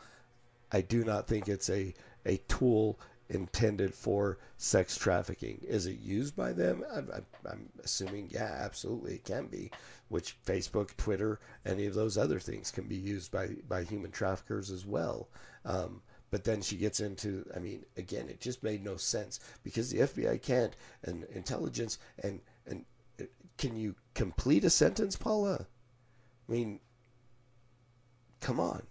I 0.72 0.80
do 0.80 1.04
not 1.04 1.26
think 1.26 1.48
it's 1.48 1.70
a, 1.70 1.94
a 2.26 2.38
tool 2.48 2.98
intended 3.28 3.94
for 3.94 4.38
sex 4.56 4.96
trafficking. 4.96 5.60
Is 5.66 5.86
it 5.86 5.98
used 6.00 6.34
by 6.34 6.52
them? 6.52 6.84
I'm, 6.92 7.10
I'm, 7.48 7.68
assuming, 7.84 8.28
yeah, 8.30 8.58
absolutely, 8.60 9.14
it 9.14 9.24
can 9.24 9.46
be. 9.46 9.70
Which 10.08 10.36
Facebook, 10.46 10.96
Twitter, 10.96 11.38
any 11.66 11.86
of 11.86 11.94
those 11.94 12.16
other 12.16 12.40
things 12.40 12.70
can 12.70 12.84
be 12.84 12.96
used 12.96 13.30
by, 13.30 13.50
by 13.68 13.84
human 13.84 14.10
traffickers 14.10 14.70
as 14.70 14.86
well. 14.86 15.28
Um, 15.64 16.00
but 16.30 16.44
then 16.44 16.60
she 16.60 16.76
gets 16.76 17.00
into, 17.00 17.48
I 17.54 17.58
mean, 17.58 17.84
again, 17.96 18.28
it 18.28 18.40
just 18.40 18.62
made 18.62 18.84
no 18.84 18.96
sense 18.96 19.40
because 19.62 19.90
the 19.90 20.00
FBI 20.00 20.42
can't, 20.42 20.76
and 21.02 21.24
intelligence, 21.24 21.98
and 22.22 22.40
and 22.66 22.84
uh, 23.20 23.24
can 23.56 23.76
you 23.76 23.94
complete 24.14 24.64
a 24.64 24.70
sentence, 24.70 25.16
Paula? 25.16 25.66
I 26.48 26.52
mean, 26.52 26.80
come 28.40 28.60
on, 28.60 28.86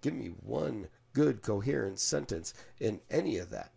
give 0.00 0.14
me 0.14 0.28
one 0.28 0.88
good 1.12 1.42
coherent 1.42 1.98
sentence 1.98 2.54
in 2.78 3.00
any 3.10 3.38
of 3.38 3.50
that. 3.50 3.72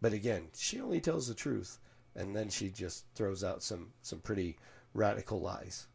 But 0.00 0.12
again, 0.12 0.48
she 0.54 0.80
only 0.80 1.00
tells 1.00 1.28
the 1.28 1.34
truth, 1.34 1.78
and 2.14 2.36
then 2.36 2.50
she 2.50 2.70
just 2.70 3.04
throws 3.14 3.42
out 3.42 3.62
some 3.62 3.92
some 4.02 4.20
pretty 4.20 4.58
radical 4.94 5.40
lies. 5.40 5.86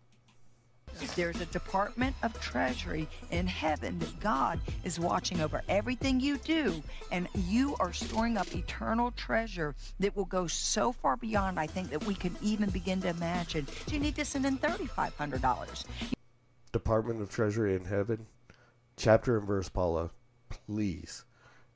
There's 1.15 1.41
a 1.41 1.47
Department 1.47 2.15
of 2.21 2.39
Treasury 2.39 3.07
in 3.31 3.47
heaven 3.47 3.97
that 3.99 4.19
God 4.19 4.59
is 4.83 4.99
watching 4.99 5.41
over 5.41 5.63
everything 5.67 6.19
you 6.19 6.37
do, 6.37 6.83
and 7.11 7.27
you 7.33 7.75
are 7.79 7.91
storing 7.91 8.37
up 8.37 8.53
eternal 8.55 9.09
treasure 9.11 9.75
that 9.99 10.15
will 10.15 10.25
go 10.25 10.45
so 10.45 10.91
far 10.91 11.17
beyond, 11.17 11.59
I 11.59 11.65
think, 11.65 11.89
that 11.89 12.05
we 12.05 12.13
can 12.13 12.37
even 12.41 12.69
begin 12.69 13.01
to 13.01 13.09
imagine. 13.09 13.67
You 13.87 13.99
need 13.99 14.15
to 14.15 14.25
send 14.25 14.45
in 14.45 14.59
$3,500. 14.59 15.85
Department 16.71 17.21
of 17.21 17.31
Treasury 17.31 17.75
in 17.75 17.85
heaven, 17.85 18.27
chapter 18.95 19.37
and 19.37 19.47
verse, 19.47 19.69
Paula, 19.69 20.11
please, 20.49 21.25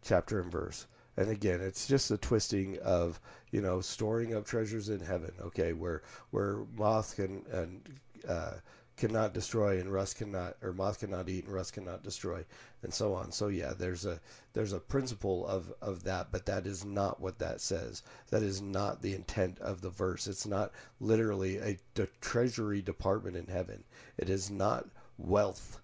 chapter 0.04 0.39
and 0.39 0.52
verse. 0.52 0.86
And 1.17 1.30
again, 1.30 1.62
it's 1.62 1.88
just 1.88 2.12
a 2.12 2.17
twisting 2.17 2.78
of 2.80 3.19
you 3.52 3.62
know 3.62 3.82
storing 3.82 4.36
up 4.36 4.45
treasures 4.45 4.89
in 4.89 5.00
heaven. 5.00 5.34
Okay, 5.41 5.74
where 5.74 6.04
where 6.30 6.60
moth 6.78 7.15
can 7.15 7.43
and 7.52 8.00
uh, 8.28 8.54
cannot 9.01 9.33
destroy 9.33 9.79
and 9.79 9.91
rust 9.91 10.17
cannot 10.17 10.55
or 10.61 10.71
moth 10.71 10.99
cannot 10.99 11.27
eat 11.27 11.45
and 11.45 11.53
rust 11.55 11.73
cannot 11.73 12.03
destroy 12.03 12.45
and 12.83 12.93
so 12.93 13.15
on. 13.15 13.31
So 13.31 13.47
yeah 13.47 13.73
there's 13.75 14.05
a 14.05 14.19
there's 14.53 14.73
a 14.73 14.79
principle 14.79 15.47
of 15.47 15.73
of 15.81 16.03
that 16.03 16.31
but 16.31 16.45
that 16.45 16.67
is 16.67 16.85
not 16.85 17.19
what 17.19 17.39
that 17.39 17.61
says. 17.61 18.03
That 18.29 18.43
is 18.43 18.61
not 18.61 19.01
the 19.01 19.15
intent 19.15 19.57
of 19.57 19.81
the 19.81 19.89
verse. 19.89 20.27
It's 20.27 20.45
not 20.45 20.71
literally 20.99 21.57
a, 21.57 21.79
treasury 22.21 22.83
department 22.83 23.35
in 23.35 23.47
heaven. 23.47 23.83
It 24.19 24.29
is 24.29 24.51
not 24.51 24.85
wealth 25.17 25.81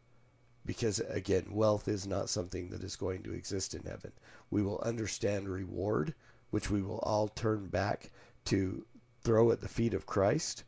because 0.63 0.99
again 0.99 1.47
wealth 1.49 1.87
is 1.87 2.05
not 2.05 2.29
something 2.29 2.69
that 2.69 2.83
is 2.83 2.95
going 2.95 3.23
to 3.23 3.33
exist 3.33 3.73
in 3.73 3.81
heaven. 3.81 4.11
We 4.51 4.61
will 4.61 4.79
understand 4.81 5.49
reward 5.49 6.13
which 6.51 6.69
we 6.69 6.83
will 6.83 6.99
all 6.99 7.29
turn 7.29 7.65
back 7.65 8.11
to 8.45 8.85
throw 9.23 9.49
at 9.49 9.61
the 9.61 9.67
feet 9.67 9.95
of 9.95 10.05
christ 10.05 10.63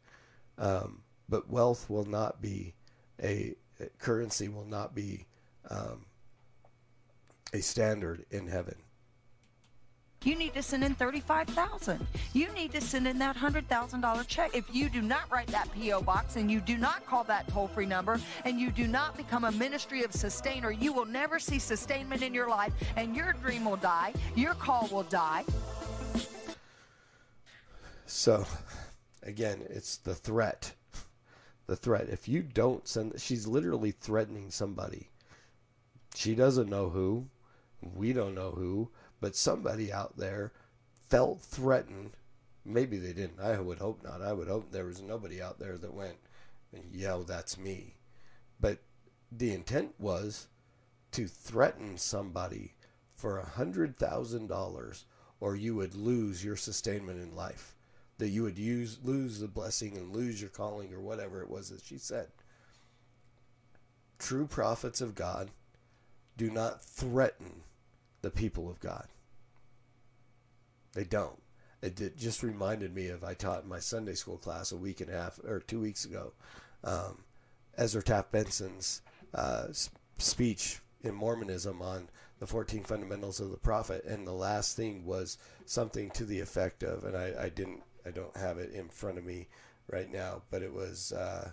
um, 0.57 1.03
but 1.29 1.49
wealth 1.49 1.89
will 1.89 2.05
not 2.05 2.41
be 2.41 2.73
a 3.23 3.55
currency 3.97 4.47
will 4.47 4.65
not 4.65 4.93
be 4.95 5.25
um, 5.69 6.05
a 7.53 7.61
standard 7.61 8.25
in 8.31 8.47
heaven. 8.47 8.75
You 10.25 10.35
need 10.35 10.53
to 10.55 10.61
send 10.61 10.83
in 10.83 10.95
thirty-five 10.95 11.47
thousand. 11.47 12.05
You 12.33 12.51
need 12.51 12.73
to 12.73 12.81
send 12.81 13.07
in 13.07 13.17
that 13.19 13.37
hundred 13.37 13.69
thousand 13.69 14.01
dollar 14.01 14.25
check. 14.25 14.53
If 14.53 14.65
you 14.73 14.89
do 14.89 15.01
not 15.01 15.31
write 15.31 15.47
that 15.47 15.69
PO 15.73 16.01
box 16.01 16.35
and 16.35 16.51
you 16.51 16.59
do 16.59 16.77
not 16.77 17.05
call 17.05 17.23
that 17.25 17.47
toll-free 17.47 17.85
number 17.85 18.19
and 18.43 18.59
you 18.59 18.69
do 18.69 18.85
not 18.85 19.15
become 19.15 19.45
a 19.45 19.51
ministry 19.53 20.03
of 20.03 20.11
sustainer, 20.11 20.71
you 20.71 20.91
will 20.91 21.05
never 21.05 21.39
see 21.39 21.57
sustainment 21.57 22.21
in 22.21 22.33
your 22.33 22.49
life, 22.49 22.73
and 22.97 23.15
your 23.15 23.31
dream 23.31 23.63
will 23.63 23.77
die. 23.77 24.13
Your 24.35 24.55
call 24.55 24.89
will 24.91 25.03
die. 25.03 25.45
So, 28.05 28.45
again, 29.23 29.61
it's 29.69 29.97
the 29.97 30.15
threat 30.15 30.73
the 31.69 31.75
threat. 31.75 32.09
If 32.09 32.27
you 32.27 32.41
don't 32.41 32.87
send, 32.87 33.21
she's 33.21 33.47
literally 33.47 33.91
threatening 33.91 34.49
somebody. 34.51 35.09
She 36.15 36.35
doesn't 36.35 36.69
know 36.69 36.89
who. 36.89 37.27
We 37.81 38.11
don't 38.11 38.35
know 38.35 38.51
who, 38.51 38.89
but 39.21 39.35
somebody 39.35 39.93
out 39.93 40.17
there 40.17 40.51
felt 41.07 41.39
threatened. 41.39 42.17
Maybe 42.65 42.97
they 42.97 43.13
didn't. 43.13 43.39
I 43.39 43.59
would 43.59 43.77
hope 43.77 44.03
not. 44.03 44.21
I 44.21 44.33
would 44.33 44.47
hope 44.47 44.71
there 44.71 44.85
was 44.85 45.01
nobody 45.01 45.41
out 45.41 45.59
there 45.59 45.77
that 45.77 45.93
went, 45.93 46.17
well, 46.71 47.23
that's 47.23 47.57
me. 47.57 47.95
But 48.59 48.79
the 49.31 49.53
intent 49.53 49.93
was 49.99 50.47
to 51.11 51.27
threaten 51.27 51.97
somebody 51.97 52.73
for 53.15 53.37
a 53.37 53.45
hundred 53.45 53.97
thousand 53.97 54.47
dollars 54.47 55.05
or 55.39 55.55
you 55.55 55.75
would 55.75 55.95
lose 55.95 56.43
your 56.43 56.55
sustainment 56.55 57.21
in 57.21 57.35
life 57.35 57.75
that 58.19 58.29
you 58.29 58.43
would 58.43 58.57
use 58.57 58.99
lose 59.03 59.39
the 59.39 59.47
blessing 59.47 59.97
and 59.97 60.15
lose 60.15 60.39
your 60.39 60.49
calling 60.49 60.93
or 60.93 60.99
whatever 60.99 61.41
it 61.41 61.49
was 61.49 61.69
that 61.69 61.83
she 61.83 61.97
said. 61.97 62.27
True 64.19 64.45
prophets 64.45 65.01
of 65.01 65.15
God 65.15 65.49
do 66.37 66.51
not 66.51 66.83
threaten 66.83 67.63
the 68.21 68.29
people 68.29 68.69
of 68.69 68.79
God. 68.79 69.07
They 70.93 71.05
don't. 71.05 71.41
It 71.81 71.95
did, 71.95 72.17
just 72.17 72.43
reminded 72.43 72.93
me 72.93 73.07
of 73.07 73.23
I 73.23 73.33
taught 73.33 73.65
my 73.65 73.79
Sunday 73.79 74.15
school 74.15 74.37
class 74.37 74.73
a 74.73 74.77
week 74.77 74.99
and 74.99 75.09
a 75.09 75.13
half 75.13 75.39
or 75.45 75.61
two 75.61 75.79
weeks 75.79 76.03
ago. 76.03 76.33
Um, 76.83 77.23
Ezra 77.77 78.03
Taft 78.03 78.33
Benson's 78.33 79.01
uh, 79.33 79.67
speech 80.17 80.79
in 81.01 81.15
Mormonism 81.15 81.81
on 81.81 82.09
the 82.39 82.47
14 82.47 82.83
fundamentals 82.83 83.39
of 83.39 83.51
the 83.51 83.57
prophet, 83.57 84.03
and 84.03 84.27
the 84.27 84.33
last 84.33 84.75
thing 84.75 85.05
was 85.05 85.37
something 85.65 86.09
to 86.11 86.25
the 86.25 86.41
effect 86.41 86.83
of, 86.83 87.05
and 87.05 87.15
I, 87.15 87.33
I 87.43 87.49
didn't 87.49 87.83
I 88.05 88.11
don't 88.11 88.35
have 88.37 88.57
it 88.57 88.71
in 88.73 88.89
front 88.89 89.17
of 89.17 89.25
me 89.25 89.47
right 89.91 90.11
now, 90.11 90.43
but 90.49 90.61
it 90.61 90.73
was 90.73 91.11
uh, 91.11 91.51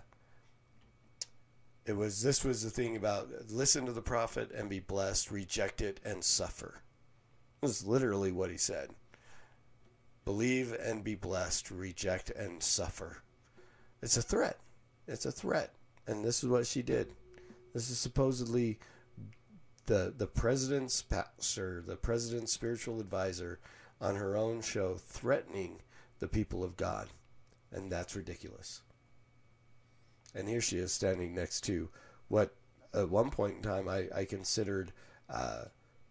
it 1.85 1.95
was 1.95 2.21
this 2.21 2.43
was 2.43 2.63
the 2.63 2.69
thing 2.69 2.95
about 2.95 3.29
listen 3.49 3.85
to 3.85 3.91
the 3.91 4.01
prophet 4.01 4.51
and 4.51 4.69
be 4.69 4.79
blessed, 4.79 5.31
reject 5.31 5.81
it 5.81 5.99
and 6.03 6.23
suffer. 6.23 6.81
It 7.61 7.65
was 7.65 7.85
literally 7.85 8.31
what 8.31 8.51
he 8.51 8.57
said. 8.57 8.91
Believe 10.25 10.73
and 10.73 11.03
be 11.03 11.15
blessed, 11.15 11.71
reject 11.71 12.29
and 12.29 12.61
suffer. 12.61 13.23
It's 14.01 14.17
a 14.17 14.21
threat. 14.21 14.59
It's 15.07 15.25
a 15.25 15.31
threat. 15.31 15.73
And 16.05 16.23
this 16.23 16.43
is 16.43 16.49
what 16.49 16.67
she 16.67 16.81
did. 16.81 17.13
This 17.73 17.89
is 17.89 17.97
supposedly 17.97 18.79
the 19.85 20.13
the 20.15 20.27
president's 20.27 21.01
pastor, 21.01 21.83
the 21.85 21.95
president's 21.95 22.51
spiritual 22.51 22.99
advisor 22.99 23.59
on 23.99 24.15
her 24.15 24.37
own 24.37 24.61
show 24.61 24.95
threatening 24.95 25.79
the 26.19 26.27
people 26.27 26.63
of 26.63 26.77
God. 26.77 27.07
And 27.71 27.91
that's 27.91 28.15
ridiculous. 28.15 28.81
And 30.33 30.47
here 30.47 30.61
she 30.61 30.77
is 30.77 30.91
standing 30.91 31.33
next 31.33 31.61
to 31.61 31.89
what 32.27 32.55
at 32.93 33.09
one 33.09 33.29
point 33.29 33.55
in 33.57 33.61
time 33.61 33.87
I, 33.87 34.07
I 34.15 34.25
considered 34.25 34.91
uh, 35.29 35.65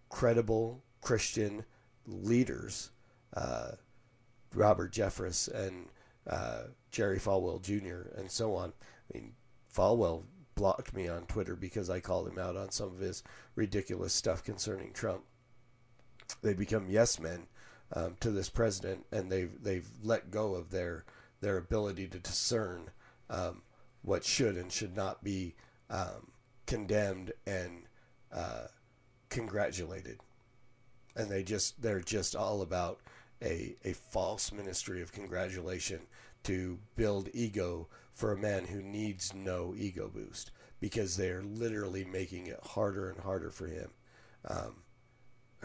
credible 0.09 0.83
Christian 1.01 1.65
leaders, 2.07 2.91
uh, 3.35 3.73
Robert 4.55 4.93
Jeffress 4.93 5.49
and 5.53 5.87
uh, 6.29 6.65
Jerry 6.91 7.19
Falwell 7.19 7.63
Jr. 7.63 8.11
and 8.19 8.31
so 8.31 8.55
on. 8.55 8.73
I 9.13 9.19
mean, 9.19 9.33
Falwell 9.75 10.25
blocked 10.55 10.95
me 10.95 11.09
on 11.09 11.27
Twitter 11.27 11.55
because 11.55 11.91
I 11.91 12.01
called 12.01 12.29
him 12.29 12.39
out 12.39 12.57
on 12.57 12.71
some 12.71 12.89
of 12.89 12.99
his 12.99 13.23
ridiculous 13.55 14.13
stuff 14.13 14.43
concerning 14.43 14.93
Trump. 14.93 15.23
They 16.43 16.55
become 16.55 16.91
yes 16.91 17.21
men 17.21 17.47
um, 17.93 18.17
to 18.21 18.31
this 18.31 18.49
president, 18.49 19.07
and 19.13 19.31
they've 19.31 19.53
they've 19.63 19.89
let 20.03 20.31
go 20.31 20.55
of 20.55 20.71
their 20.71 21.05
their 21.41 21.57
ability 21.57 22.09
to 22.09 22.19
discern 22.19 22.91
um, 23.31 23.63
what 24.03 24.25
should 24.25 24.57
and 24.57 24.73
should 24.73 24.97
not 24.97 25.23
be 25.23 25.55
um, 25.91 26.31
condemned 26.67 27.33
and 27.47 27.83
uh, 28.33 28.67
congratulated, 29.29 30.21
and 31.15 31.31
they 31.31 31.43
just 31.43 31.81
they're 31.81 32.01
just 32.01 32.35
all 32.35 32.63
about 32.63 33.01
a 33.43 33.77
a 33.85 33.93
false 33.93 34.53
ministry 34.53 35.03
of 35.03 35.13
congratulation 35.13 36.01
to 36.43 36.79
build 36.95 37.29
ego 37.33 37.89
for 38.15 38.33
a 38.33 38.39
man 38.39 38.65
who 38.65 38.81
needs 38.81 39.35
no 39.35 39.75
ego 39.77 40.11
boost 40.13 40.51
because 40.81 41.17
they're 41.17 41.43
literally 41.43 42.05
making 42.05 42.47
it 42.47 42.61
harder 42.63 43.11
and 43.11 43.21
harder 43.21 43.51
for 43.51 43.67
him. 43.67 43.91
Um, 44.47 44.77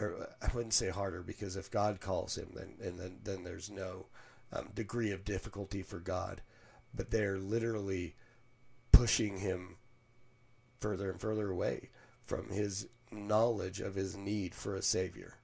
or 0.02 0.28
I 0.42 0.48
wouldn't 0.54 0.74
say 0.74 0.90
harder 0.90 1.22
because 1.22 1.56
if 1.56 1.70
God 1.70 2.00
calls 2.00 2.36
him, 2.36 2.48
then 2.54 2.74
and 2.82 2.98
then 2.98 3.18
then 3.22 3.44
there's 3.44 3.70
no 3.70 4.06
um, 4.52 4.68
degree 4.74 5.12
of 5.12 5.24
difficulty 5.24 5.82
for 5.82 5.98
God, 5.98 6.42
but 6.94 7.10
they're 7.10 7.38
literally 7.38 8.16
pushing 8.92 9.38
him 9.38 9.76
further 10.80 11.10
and 11.10 11.20
further 11.20 11.50
away 11.50 11.90
from 12.24 12.50
his 12.50 12.88
knowledge 13.10 13.80
of 13.80 13.94
his 13.94 14.16
need 14.16 14.54
for 14.54 14.74
a 14.74 14.82
savior. 14.82 15.36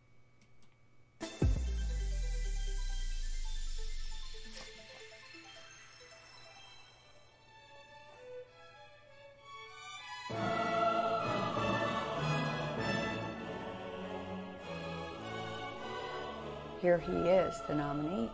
Here 16.98 17.22
he 17.22 17.28
is, 17.28 17.60
the 17.66 17.74
nominee. 17.74 18.30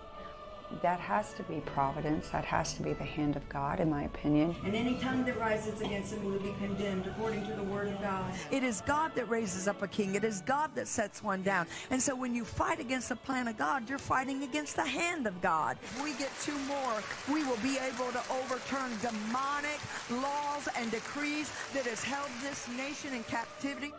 That 0.83 0.98
has 0.98 1.33
to 1.35 1.42
be 1.44 1.61
providence. 1.61 2.31
That 2.31 2.44
has 2.46 2.74
to 2.74 2.83
be 2.83 2.94
the 2.94 3.05
hand 3.05 3.37
of 3.37 3.48
God, 3.48 3.81
in 3.81 3.90
my 3.90 4.05
opinion. 4.05 4.57
And 4.64 4.74
any 4.74 4.94
tongue 4.96 5.24
that 5.24 5.38
rises 5.38 5.81
against 5.81 6.14
him 6.14 6.24
will 6.24 6.38
be 6.38 6.53
condemned 6.59 7.07
according 7.07 7.46
to 7.46 7.53
the 7.53 7.62
word 7.62 7.88
of 7.88 8.00
God. 8.00 8.33
It 8.50 8.64
is 8.64 8.81
God 8.81 9.14
that 9.14 9.29
raises 9.29 9.68
up 9.68 9.83
a 9.83 9.88
king. 9.88 10.14
It 10.14 10.24
is 10.24 10.40
God 10.40 10.74
that 10.74 10.88
sets 10.88 11.22
one 11.22 11.42
down. 11.42 11.66
And 11.90 12.03
so 12.03 12.16
when 12.16 12.35
you 12.35 12.44
fight 12.44 12.81
against 12.81 13.11
the 13.11 13.16
plan 13.16 13.46
of 13.46 13.57
God, 13.57 13.88
you're 13.88 13.98
fighting 13.98 14.42
against 14.42 14.74
the 14.74 14.87
hand 14.87 15.27
of 15.27 15.40
God. 15.40 15.77
If 15.83 16.03
we 16.03 16.12
get 16.14 16.31
two 16.42 16.59
more, 16.61 17.03
we 17.33 17.44
will 17.44 17.59
be 17.59 17.77
able 17.79 18.11
to 18.11 18.22
overturn 18.42 18.90
demonic 19.00 19.79
laws 20.11 20.66
and 20.77 20.90
decrees 20.90 21.53
that 21.74 21.85
has 21.85 22.03
held 22.03 22.31
this 22.42 22.66
nation 22.77 23.12
in 23.12 23.22
captivity. 23.24 23.92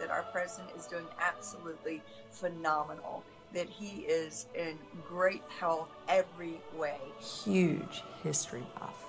That 0.00 0.10
our 0.10 0.22
president 0.24 0.70
is 0.76 0.86
doing 0.86 1.06
absolutely 1.20 2.02
phenomenal, 2.30 3.22
that 3.52 3.68
he 3.68 4.02
is 4.02 4.46
in 4.54 4.78
great 5.06 5.42
health 5.48 5.90
every 6.08 6.60
way. 6.76 6.98
Huge 7.44 8.02
history 8.24 8.66
buff. 8.78 9.04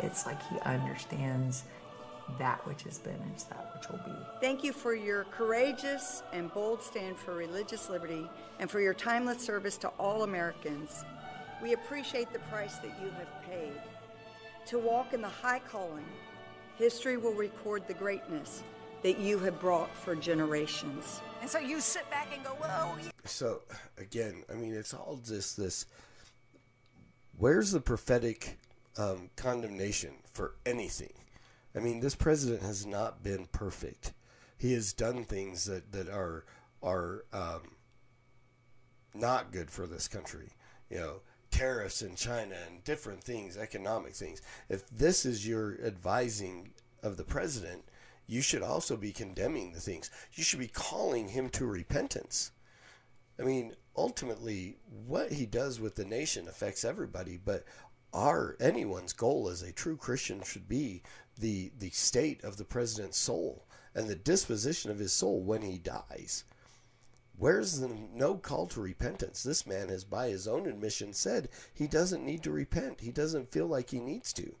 It's 0.00 0.24
like 0.26 0.40
he 0.48 0.58
understands 0.60 1.64
that 2.38 2.64
which 2.66 2.82
has 2.82 2.98
been 2.98 3.20
is 3.34 3.44
that 3.44 3.74
which 3.74 3.88
will 3.88 3.98
be. 4.04 4.16
Thank 4.40 4.62
you 4.62 4.72
for 4.72 4.94
your 4.94 5.24
courageous 5.24 6.22
and 6.32 6.52
bold 6.52 6.82
stand 6.82 7.16
for 7.16 7.34
religious 7.34 7.88
liberty 7.88 8.28
and 8.58 8.70
for 8.70 8.80
your 8.80 8.94
timeless 8.94 9.40
service 9.40 9.76
to 9.78 9.88
all 9.98 10.22
Americans. 10.22 11.04
We 11.62 11.72
appreciate 11.72 12.32
the 12.32 12.38
price 12.40 12.76
that 12.76 12.92
you 13.02 13.10
have 13.10 13.42
paid. 13.48 13.80
To 14.66 14.78
walk 14.78 15.14
in 15.14 15.22
the 15.22 15.28
high 15.28 15.60
calling, 15.60 16.04
history 16.76 17.16
will 17.16 17.32
record 17.32 17.88
the 17.88 17.94
greatness 17.94 18.62
that 19.02 19.18
you 19.18 19.38
have 19.38 19.60
brought 19.60 19.94
for 19.96 20.14
generations. 20.14 21.20
And 21.40 21.48
so 21.48 21.58
you 21.58 21.80
sit 21.80 22.08
back 22.10 22.28
and 22.34 22.44
go, 22.44 22.50
whoa. 22.50 22.96
So 23.24 23.62
again, 23.96 24.42
I 24.50 24.54
mean, 24.54 24.74
it's 24.74 24.94
all 24.94 25.20
just 25.24 25.56
this. 25.56 25.86
Where's 27.36 27.70
the 27.70 27.80
prophetic 27.80 28.58
um, 28.96 29.30
condemnation 29.36 30.14
for 30.32 30.54
anything? 30.66 31.12
I 31.76 31.80
mean, 31.80 32.00
this 32.00 32.16
president 32.16 32.62
has 32.62 32.84
not 32.84 33.22
been 33.22 33.46
perfect. 33.52 34.12
He 34.56 34.72
has 34.72 34.92
done 34.92 35.24
things 35.24 35.64
that 35.66 35.92
that 35.92 36.08
are 36.08 36.44
are 36.82 37.24
um, 37.32 37.76
not 39.14 39.52
good 39.52 39.70
for 39.70 39.86
this 39.86 40.08
country. 40.08 40.48
You 40.90 40.98
know, 40.98 41.20
tariffs 41.50 42.02
in 42.02 42.16
China 42.16 42.56
and 42.66 42.82
different 42.82 43.22
things, 43.22 43.56
economic 43.56 44.14
things. 44.14 44.42
If 44.68 44.88
this 44.90 45.24
is 45.24 45.46
your 45.46 45.78
advising 45.84 46.72
of 47.02 47.16
the 47.16 47.24
president, 47.24 47.84
you 48.28 48.42
should 48.42 48.62
also 48.62 48.96
be 48.96 49.10
condemning 49.10 49.72
the 49.72 49.80
things. 49.80 50.10
You 50.34 50.44
should 50.44 50.58
be 50.60 50.68
calling 50.68 51.28
him 51.28 51.48
to 51.50 51.66
repentance. 51.66 52.52
I 53.40 53.42
mean, 53.42 53.74
ultimately, 53.96 54.76
what 55.06 55.32
he 55.32 55.46
does 55.46 55.80
with 55.80 55.94
the 55.94 56.04
nation 56.04 56.46
affects 56.46 56.84
everybody, 56.84 57.38
but 57.42 57.64
our 58.12 58.56
anyone's 58.60 59.14
goal 59.14 59.48
as 59.48 59.62
a 59.62 59.72
true 59.72 59.96
Christian 59.96 60.42
should 60.42 60.68
be 60.68 61.02
the 61.38 61.72
the 61.78 61.90
state 61.90 62.44
of 62.44 62.58
the 62.58 62.64
president's 62.64 63.18
soul 63.18 63.66
and 63.94 64.08
the 64.08 64.14
disposition 64.14 64.90
of 64.90 64.98
his 64.98 65.12
soul 65.12 65.40
when 65.40 65.62
he 65.62 65.78
dies. 65.78 66.44
Where's 67.38 67.80
the 67.80 67.88
no 67.88 68.34
call 68.36 68.66
to 68.68 68.80
repentance? 68.80 69.42
This 69.42 69.66
man 69.66 69.88
has, 69.88 70.04
by 70.04 70.28
his 70.28 70.48
own 70.48 70.66
admission, 70.66 71.12
said 71.14 71.48
he 71.72 71.86
doesn't 71.86 72.24
need 72.24 72.42
to 72.42 72.50
repent. 72.50 73.00
He 73.00 73.12
doesn't 73.12 73.52
feel 73.52 73.66
like 73.66 73.90
he 73.90 74.00
needs 74.00 74.32
to. 74.34 74.56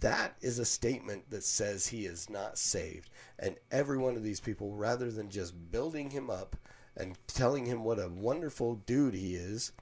That 0.00 0.36
is 0.40 0.58
a 0.58 0.64
statement 0.64 1.30
that 1.30 1.44
says 1.44 1.86
he 1.86 2.06
is 2.06 2.28
not 2.28 2.58
saved. 2.58 3.10
And 3.38 3.56
every 3.70 3.98
one 3.98 4.16
of 4.16 4.22
these 4.22 4.40
people, 4.40 4.74
rather 4.74 5.10
than 5.10 5.30
just 5.30 5.70
building 5.70 6.10
him 6.10 6.30
up 6.30 6.56
and 6.96 7.18
telling 7.26 7.66
him 7.66 7.84
what 7.84 7.98
a 7.98 8.08
wonderful 8.08 8.74
dude 8.74 9.14
he 9.14 9.34
is, 9.34 9.72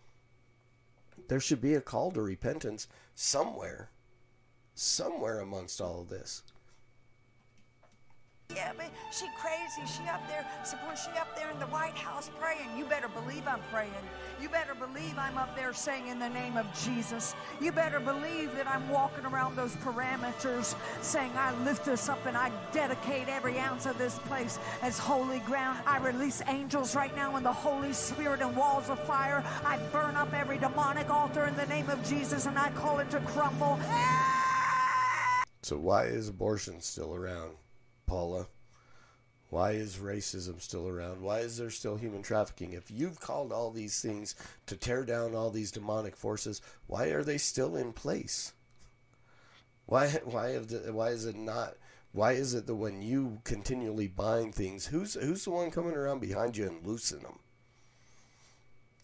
there 1.29 1.41
should 1.41 1.61
be 1.61 1.75
a 1.75 1.81
call 1.81 2.11
to 2.13 2.23
repentance 2.23 2.89
somewhere. 3.15 3.91
Somewhere 4.75 5.41
amongst 5.41 5.81
all 5.81 6.03
of 6.03 6.09
this. 6.09 6.43
Yeah, 8.55 8.73
but 8.77 8.87
she 9.11 9.27
crazy. 9.39 9.87
She 9.87 10.09
up 10.09 10.27
there, 10.29 10.47
suppose 10.65 11.01
she 11.01 11.11
up 11.19 11.35
there 11.37 11.51
in 11.51 11.59
the 11.59 11.67
White 11.67 11.97
House 11.97 12.31
praying. 12.39 12.69
You 12.77 12.85
better 12.85 13.09
believe 13.09 13.47
I'm 13.47 13.61
praying. 13.73 13.93
You 14.41 14.49
better 14.49 14.75
believe 14.75 15.15
I'm 15.19 15.39
up 15.39 15.55
there 15.57 15.73
saying 15.73 16.09
in 16.09 16.19
the 16.19 16.29
name 16.29 16.57
of 16.57 16.67
Jesus. 16.85 17.35
You 17.61 17.73
better 17.73 18.01
believe 18.01 18.55
that 18.57 18.67
I'm 18.67 18.89
walking 18.89 19.25
around 19.25 19.57
those 19.57 19.75
parameters 19.77 20.75
saying 21.01 21.31
I 21.37 21.55
lift 21.65 21.85
this 21.85 22.09
up 22.09 22.25
and 22.27 22.37
I 22.37 22.51
dedicate 22.73 23.29
every 23.29 23.59
ounce 23.59 23.87
of 23.87 23.97
this 23.99 24.19
place 24.21 24.59
as 24.83 24.99
holy 24.99 25.39
ground. 25.41 25.79
I 25.87 25.99
release 25.99 26.43
angels 26.49 26.95
right 26.95 27.15
now 27.15 27.37
in 27.37 27.43
the 27.43 27.53
Holy 27.53 27.93
Spirit 27.93 28.41
and 28.41 28.55
walls 28.57 28.91
of 28.91 28.99
fire. 29.05 29.45
I 29.65 29.79
burn 29.93 30.17
up 30.17 30.33
every 30.35 30.59
demonic 30.59 31.09
altar 31.09 31.47
in 31.47 31.57
the 31.57 31.67
name 31.67 31.89
of 31.89 32.03
Jesus 32.05 32.47
and 32.47 32.59
I 32.59 32.71
call 32.71 32.99
it 32.99 33.11
to 33.11 33.21
crumble. 33.21 33.79
So 35.63 35.79
why 35.79 36.07
is 36.07 36.29
abortion 36.29 36.81
still 36.81 37.15
around? 37.15 37.57
Paula? 38.13 38.47
Why 39.49 39.71
is 39.71 39.97
racism 39.97 40.61
still 40.61 40.87
around? 40.87 41.23
Why 41.23 41.39
is 41.39 41.57
there 41.57 41.71
still 41.71 41.97
human 41.97 42.21
trafficking? 42.21 42.75
If 42.75 42.91
you've 42.91 43.19
called 43.19 43.53
all 43.53 43.71
these 43.71 44.03
things 44.03 44.35
to 44.67 44.77
tear 44.77 45.03
down 45.05 45.35
all 45.35 45.49
these 45.49 45.71
demonic 45.71 46.15
forces, 46.15 46.61
why 46.87 47.07
are 47.07 47.25
they 47.25 47.39
still 47.39 47.75
in 47.75 47.95
place? 47.95 48.53
Why 49.87 50.09
why 50.25 50.51
have 50.51 50.69
the, 50.69 50.93
why 50.93 51.09
is 51.09 51.25
it 51.25 51.37
not 51.37 51.77
why 52.13 52.33
is 52.33 52.53
it 52.53 52.67
that 52.67 52.75
when 52.75 53.01
you 53.01 53.41
continually 53.45 54.09
bind 54.09 54.55
things, 54.55 54.85
who's 54.87 55.15
who's 55.15 55.45
the 55.45 55.51
one 55.51 55.71
coming 55.71 55.95
around 55.95 56.21
behind 56.21 56.55
you 56.55 56.67
and 56.67 56.87
loosen 56.87 57.23
them? 57.23 57.39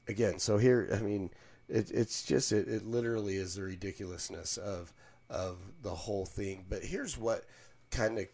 Again, 0.07 0.39
so 0.39 0.59
here, 0.59 0.91
I 0.93 0.99
mean, 0.99 1.31
it, 1.67 1.91
it's 1.91 2.25
just 2.25 2.53
it, 2.53 2.69
it 2.69 2.85
literally 2.85 3.37
is 3.37 3.55
the 3.55 3.63
ridiculousness 3.63 4.59
of 4.59 4.93
of 5.31 5.57
the 5.83 5.95
whole 5.95 6.27
thing. 6.27 6.67
But 6.69 6.83
here's 6.85 7.17
what 7.17 7.45
kind 7.91 8.19
of 8.19 8.27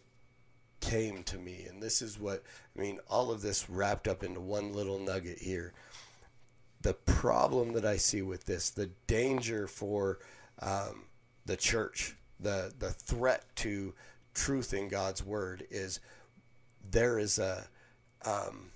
came 0.79 1.23
to 1.23 1.37
me, 1.37 1.65
and 1.69 1.81
this 1.81 2.01
is 2.01 2.19
what 2.19 2.43
I 2.77 2.81
mean. 2.81 2.99
All 3.09 3.31
of 3.31 3.41
this 3.41 3.69
wrapped 3.69 4.07
up 4.07 4.23
into 4.23 4.39
one 4.39 4.73
little 4.73 4.99
nugget 4.99 5.39
here. 5.39 5.73
The 6.81 6.93
problem 6.93 7.73
that 7.73 7.85
I 7.85 7.97
see 7.97 8.21
with 8.21 8.45
this, 8.45 8.69
the 8.69 8.91
danger 9.07 9.67
for 9.67 10.19
um, 10.61 11.05
the 11.45 11.57
church, 11.57 12.15
the 12.39 12.73
the 12.77 12.91
threat 12.91 13.43
to 13.57 13.93
truth 14.33 14.73
in 14.73 14.89
God's 14.89 15.23
word 15.23 15.65
is 15.71 15.99
there 16.91 17.17
is 17.17 17.39
a 17.39 17.67
um, 18.25 18.71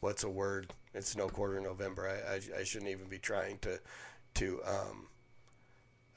what's 0.00 0.24
a 0.24 0.30
word? 0.30 0.72
It's 0.94 1.16
no 1.16 1.28
quarter 1.28 1.60
November. 1.60 2.08
I, 2.08 2.34
I, 2.34 2.60
I 2.60 2.64
shouldn't 2.64 2.90
even 2.90 3.06
be 3.06 3.18
trying 3.18 3.58
to 3.58 3.80
to 4.34 4.60
um, 4.66 5.06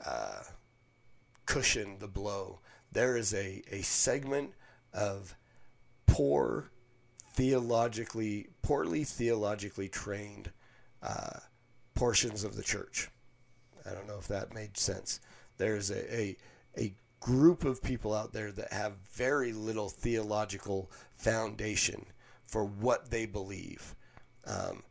uh, 0.04 0.44
cushion 1.46 1.98
the 2.00 2.08
blow. 2.08 2.60
There 2.96 3.18
is 3.18 3.34
a, 3.34 3.62
a 3.72 3.82
segment 3.82 4.52
of 4.94 5.36
poor 6.06 6.72
theologically 7.34 8.48
poorly 8.62 9.04
theologically 9.04 9.90
trained 9.90 10.50
uh, 11.04 11.40
portions 11.94 12.46
of 12.46 12.56
the 12.56 12.64
church. 12.64 13.10
I 13.86 13.94
don't 13.94 14.08
know 14.08 14.18
if 14.18 14.30
that 14.30 14.54
made 14.56 14.78
sense. 14.78 15.20
There's 15.58 15.92
a, 15.92 16.16
a 16.16 16.38
a 16.78 16.94
group 17.20 17.66
of 17.66 17.84
people 17.84 18.14
out 18.14 18.32
there 18.32 18.54
that 18.54 18.72
have 18.72 18.94
very 19.12 19.52
little 19.52 19.90
theological 19.90 20.90
foundation 21.18 22.06
for 22.48 22.64
what 22.64 23.12
they 23.12 23.26
believe, 23.26 23.94
um, 24.48 24.84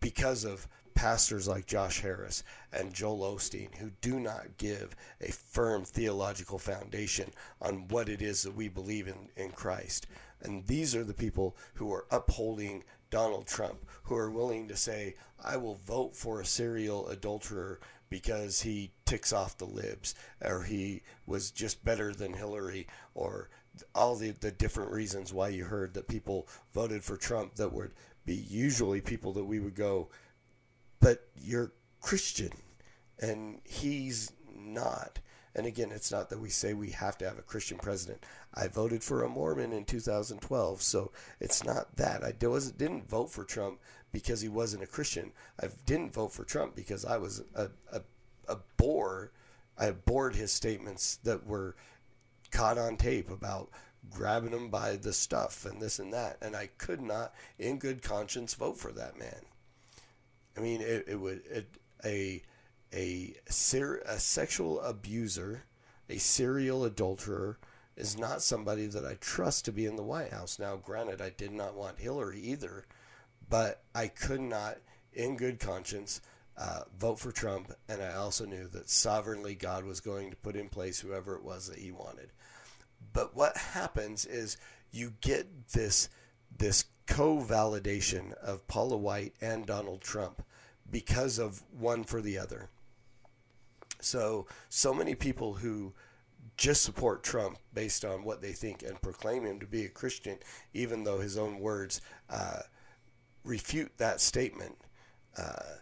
because 0.00 0.44
of 0.44 0.66
pastors 0.96 1.46
like 1.46 1.66
Josh 1.66 2.00
Harris 2.00 2.42
and 2.72 2.92
Joel 2.92 3.36
Osteen 3.36 3.72
who 3.76 3.90
do 4.00 4.18
not 4.18 4.56
give 4.56 4.96
a 5.20 5.30
firm 5.30 5.84
theological 5.84 6.58
foundation 6.58 7.30
on 7.60 7.86
what 7.88 8.08
it 8.08 8.20
is 8.20 8.42
that 8.42 8.56
we 8.56 8.68
believe 8.68 9.06
in 9.06 9.28
in 9.36 9.50
Christ. 9.50 10.08
And 10.42 10.66
these 10.66 10.96
are 10.96 11.04
the 11.04 11.14
people 11.14 11.56
who 11.74 11.92
are 11.92 12.06
upholding 12.10 12.82
Donald 13.10 13.46
Trump, 13.46 13.84
who 14.04 14.16
are 14.16 14.30
willing 14.30 14.66
to 14.68 14.76
say, 14.76 15.14
I 15.44 15.56
will 15.58 15.76
vote 15.76 16.16
for 16.16 16.40
a 16.40 16.46
serial 16.46 17.08
adulterer 17.08 17.78
because 18.08 18.62
he 18.62 18.90
ticks 19.04 19.32
off 19.32 19.58
the 19.58 19.64
libs, 19.64 20.14
or 20.40 20.62
he 20.62 21.02
was 21.26 21.50
just 21.50 21.84
better 21.84 22.12
than 22.12 22.32
Hillary, 22.32 22.86
or 23.14 23.50
all 23.94 24.16
the, 24.16 24.30
the 24.30 24.50
different 24.50 24.90
reasons 24.90 25.32
why 25.32 25.48
you 25.48 25.64
heard 25.64 25.94
that 25.94 26.08
people 26.08 26.48
voted 26.72 27.04
for 27.04 27.16
Trump 27.16 27.54
that 27.56 27.72
would 27.72 27.92
be 28.24 28.34
usually 28.34 29.00
people 29.00 29.32
that 29.32 29.44
we 29.44 29.60
would 29.60 29.74
go, 29.74 30.08
but 31.00 31.28
you're 31.40 31.72
Christian 32.00 32.52
and 33.18 33.60
he's 33.64 34.32
not. 34.54 35.18
And 35.54 35.66
again, 35.66 35.90
it's 35.90 36.12
not 36.12 36.28
that 36.30 36.40
we 36.40 36.50
say 36.50 36.74
we 36.74 36.90
have 36.90 37.16
to 37.18 37.24
have 37.26 37.38
a 37.38 37.42
Christian 37.42 37.78
president. 37.78 38.22
I 38.52 38.68
voted 38.68 39.02
for 39.02 39.22
a 39.22 39.28
Mormon 39.28 39.72
in 39.72 39.86
2012, 39.86 40.82
so 40.82 41.12
it's 41.40 41.64
not 41.64 41.96
that. 41.96 42.22
I 42.22 42.32
didn't 42.32 43.08
vote 43.08 43.30
for 43.30 43.44
Trump 43.44 43.80
because 44.12 44.42
he 44.42 44.48
wasn't 44.48 44.82
a 44.82 44.86
Christian. 44.86 45.32
I 45.60 45.68
didn't 45.86 46.12
vote 46.12 46.32
for 46.32 46.44
Trump 46.44 46.76
because 46.76 47.06
I 47.06 47.16
was 47.16 47.42
a, 47.54 47.70
a, 47.90 48.02
a 48.48 48.58
bore. 48.76 49.32
I 49.78 49.90
bored 49.92 50.36
his 50.36 50.52
statements 50.52 51.16
that 51.24 51.46
were 51.46 51.74
caught 52.50 52.76
on 52.76 52.96
tape 52.96 53.30
about 53.30 53.70
grabbing 54.10 54.52
him 54.52 54.68
by 54.68 54.96
the 54.96 55.12
stuff 55.12 55.64
and 55.64 55.80
this 55.80 55.98
and 55.98 56.12
that. 56.12 56.36
And 56.42 56.54
I 56.54 56.68
could 56.78 57.00
not, 57.00 57.32
in 57.58 57.78
good 57.78 58.02
conscience, 58.02 58.54
vote 58.54 58.78
for 58.78 58.92
that 58.92 59.18
man. 59.18 59.46
I 60.56 60.60
mean, 60.60 60.80
it, 60.80 61.04
it 61.08 61.16
would 61.16 61.42
it, 61.50 61.68
a 62.04 62.42
a 62.92 63.34
ser- 63.48 64.02
a 64.06 64.18
sexual 64.18 64.80
abuser, 64.80 65.64
a 66.08 66.18
serial 66.18 66.84
adulterer 66.84 67.58
is 67.96 68.18
not 68.18 68.42
somebody 68.42 68.86
that 68.86 69.04
I 69.04 69.14
trust 69.14 69.64
to 69.64 69.72
be 69.72 69.86
in 69.86 69.96
the 69.96 70.02
White 70.02 70.32
House. 70.32 70.58
Now, 70.58 70.76
granted, 70.76 71.20
I 71.20 71.30
did 71.30 71.52
not 71.52 71.74
want 71.74 71.98
Hillary 71.98 72.40
either, 72.40 72.84
but 73.48 73.82
I 73.94 74.08
could 74.08 74.40
not, 74.40 74.78
in 75.14 75.36
good 75.36 75.58
conscience, 75.58 76.20
uh, 76.58 76.82
vote 76.98 77.18
for 77.18 77.32
Trump, 77.32 77.72
and 77.88 78.02
I 78.02 78.14
also 78.14 78.44
knew 78.44 78.66
that 78.68 78.88
sovereignly 78.88 79.54
God 79.54 79.84
was 79.84 80.00
going 80.00 80.30
to 80.30 80.36
put 80.36 80.56
in 80.56 80.68
place 80.68 81.00
whoever 81.00 81.36
it 81.36 81.42
was 81.42 81.68
that 81.68 81.78
He 81.78 81.90
wanted. 81.90 82.30
But 83.12 83.34
what 83.34 83.56
happens 83.56 84.24
is 84.24 84.56
you 84.90 85.12
get 85.20 85.68
this 85.68 86.08
this 86.58 86.84
co-validation 87.06 88.32
of 88.34 88.66
Paula 88.66 88.96
White 88.96 89.34
and 89.40 89.66
Donald 89.66 90.00
Trump 90.00 90.42
because 90.90 91.38
of 91.38 91.62
one 91.78 92.04
for 92.04 92.20
the 92.20 92.38
other. 92.38 92.68
So 94.00 94.46
so 94.68 94.92
many 94.92 95.14
people 95.14 95.54
who 95.54 95.94
just 96.56 96.82
support 96.82 97.22
Trump 97.22 97.58
based 97.74 98.04
on 98.04 98.24
what 98.24 98.40
they 98.40 98.52
think 98.52 98.82
and 98.82 99.00
proclaim 99.02 99.44
him 99.44 99.60
to 99.60 99.66
be 99.66 99.84
a 99.84 99.90
Christian, 99.90 100.38
even 100.72 101.04
though 101.04 101.18
his 101.18 101.36
own 101.36 101.58
words 101.58 102.00
uh, 102.30 102.60
refute 103.44 103.92
that 103.98 104.20
statement. 104.20 104.76
Uh, 105.36 105.76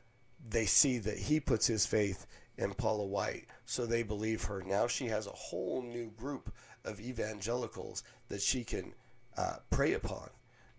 they 0.49 0.67
see 0.67 0.99
that 0.99 1.19
he 1.19 1.39
puts 1.41 1.67
his 1.67 1.87
faith 1.87 2.27
in 2.59 2.75
Paula 2.75 3.05
White, 3.05 3.47
so 3.65 3.87
they 3.87 4.03
believe 4.03 4.45
her. 4.45 4.63
Now 4.63 4.87
she 4.87 5.07
has 5.07 5.27
a 5.27 5.31
whole 5.31 5.83
new 5.83 6.11
group 6.11 6.53
of 6.85 7.01
evangelicals 7.01 8.03
that 8.29 8.43
she 8.43 8.65
can 8.65 8.95
uh, 9.37 9.57
prey 9.71 9.95
upon 9.95 10.31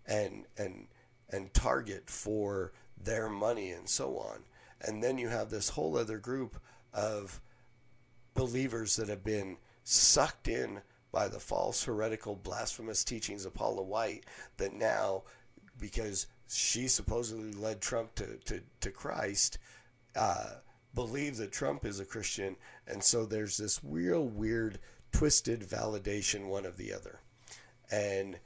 and 0.06 0.44
and 0.56 0.86
and 1.30 1.52
target 1.52 2.08
for 2.08 2.72
their 2.96 3.28
money 3.28 3.70
and 3.70 3.88
so 3.88 4.18
on. 4.18 4.44
And 4.80 5.02
then 5.02 5.18
you 5.18 5.28
have 5.28 5.50
this 5.50 5.70
whole 5.70 5.96
other 5.96 6.18
group 6.18 6.56
of 6.92 7.40
believers 8.34 8.96
that 8.96 9.08
have 9.08 9.24
been 9.24 9.56
sucked 9.84 10.48
in 10.48 10.80
by 11.12 11.28
the 11.28 11.40
false, 11.40 11.84
heretical, 11.84 12.36
blasphemous 12.36 13.02
teachings 13.02 13.46
of 13.46 13.54
Paula 13.54 13.82
White 13.82 14.24
that 14.58 14.74
now, 14.74 15.22
because 15.80 16.26
she 16.48 16.88
supposedly 16.88 17.52
led 17.52 17.80
Trump 17.80 18.14
to, 18.16 18.36
to, 18.44 18.60
to 18.80 18.90
Christ, 18.90 19.58
uh, 20.14 20.56
believe 20.94 21.36
that 21.38 21.52
Trump 21.52 21.84
is 21.84 22.00
a 22.00 22.04
Christian. 22.04 22.56
And 22.86 23.02
so 23.02 23.24
there's 23.24 23.56
this 23.56 23.80
real 23.82 24.26
weird, 24.26 24.78
twisted 25.12 25.60
validation 25.60 26.48
one 26.48 26.66
of 26.66 26.76
the 26.76 26.92
other. 26.92 27.20
And 27.90 28.38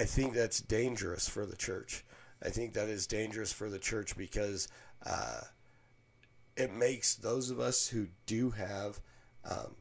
I 0.00 0.04
think 0.04 0.32
that's 0.32 0.62
dangerous 0.62 1.28
for 1.28 1.44
the 1.44 1.56
church. 1.56 2.04
I 2.42 2.48
think 2.48 2.72
that 2.72 2.88
is 2.88 3.06
dangerous 3.06 3.52
for 3.52 3.68
the 3.68 3.78
church 3.78 4.16
because 4.16 4.66
uh, 5.04 5.42
it 6.56 6.72
makes 6.72 7.14
those 7.14 7.50
of 7.50 7.60
us 7.60 7.88
who 7.88 8.06
do 8.24 8.48
have 8.50 8.98
um, 9.44 9.76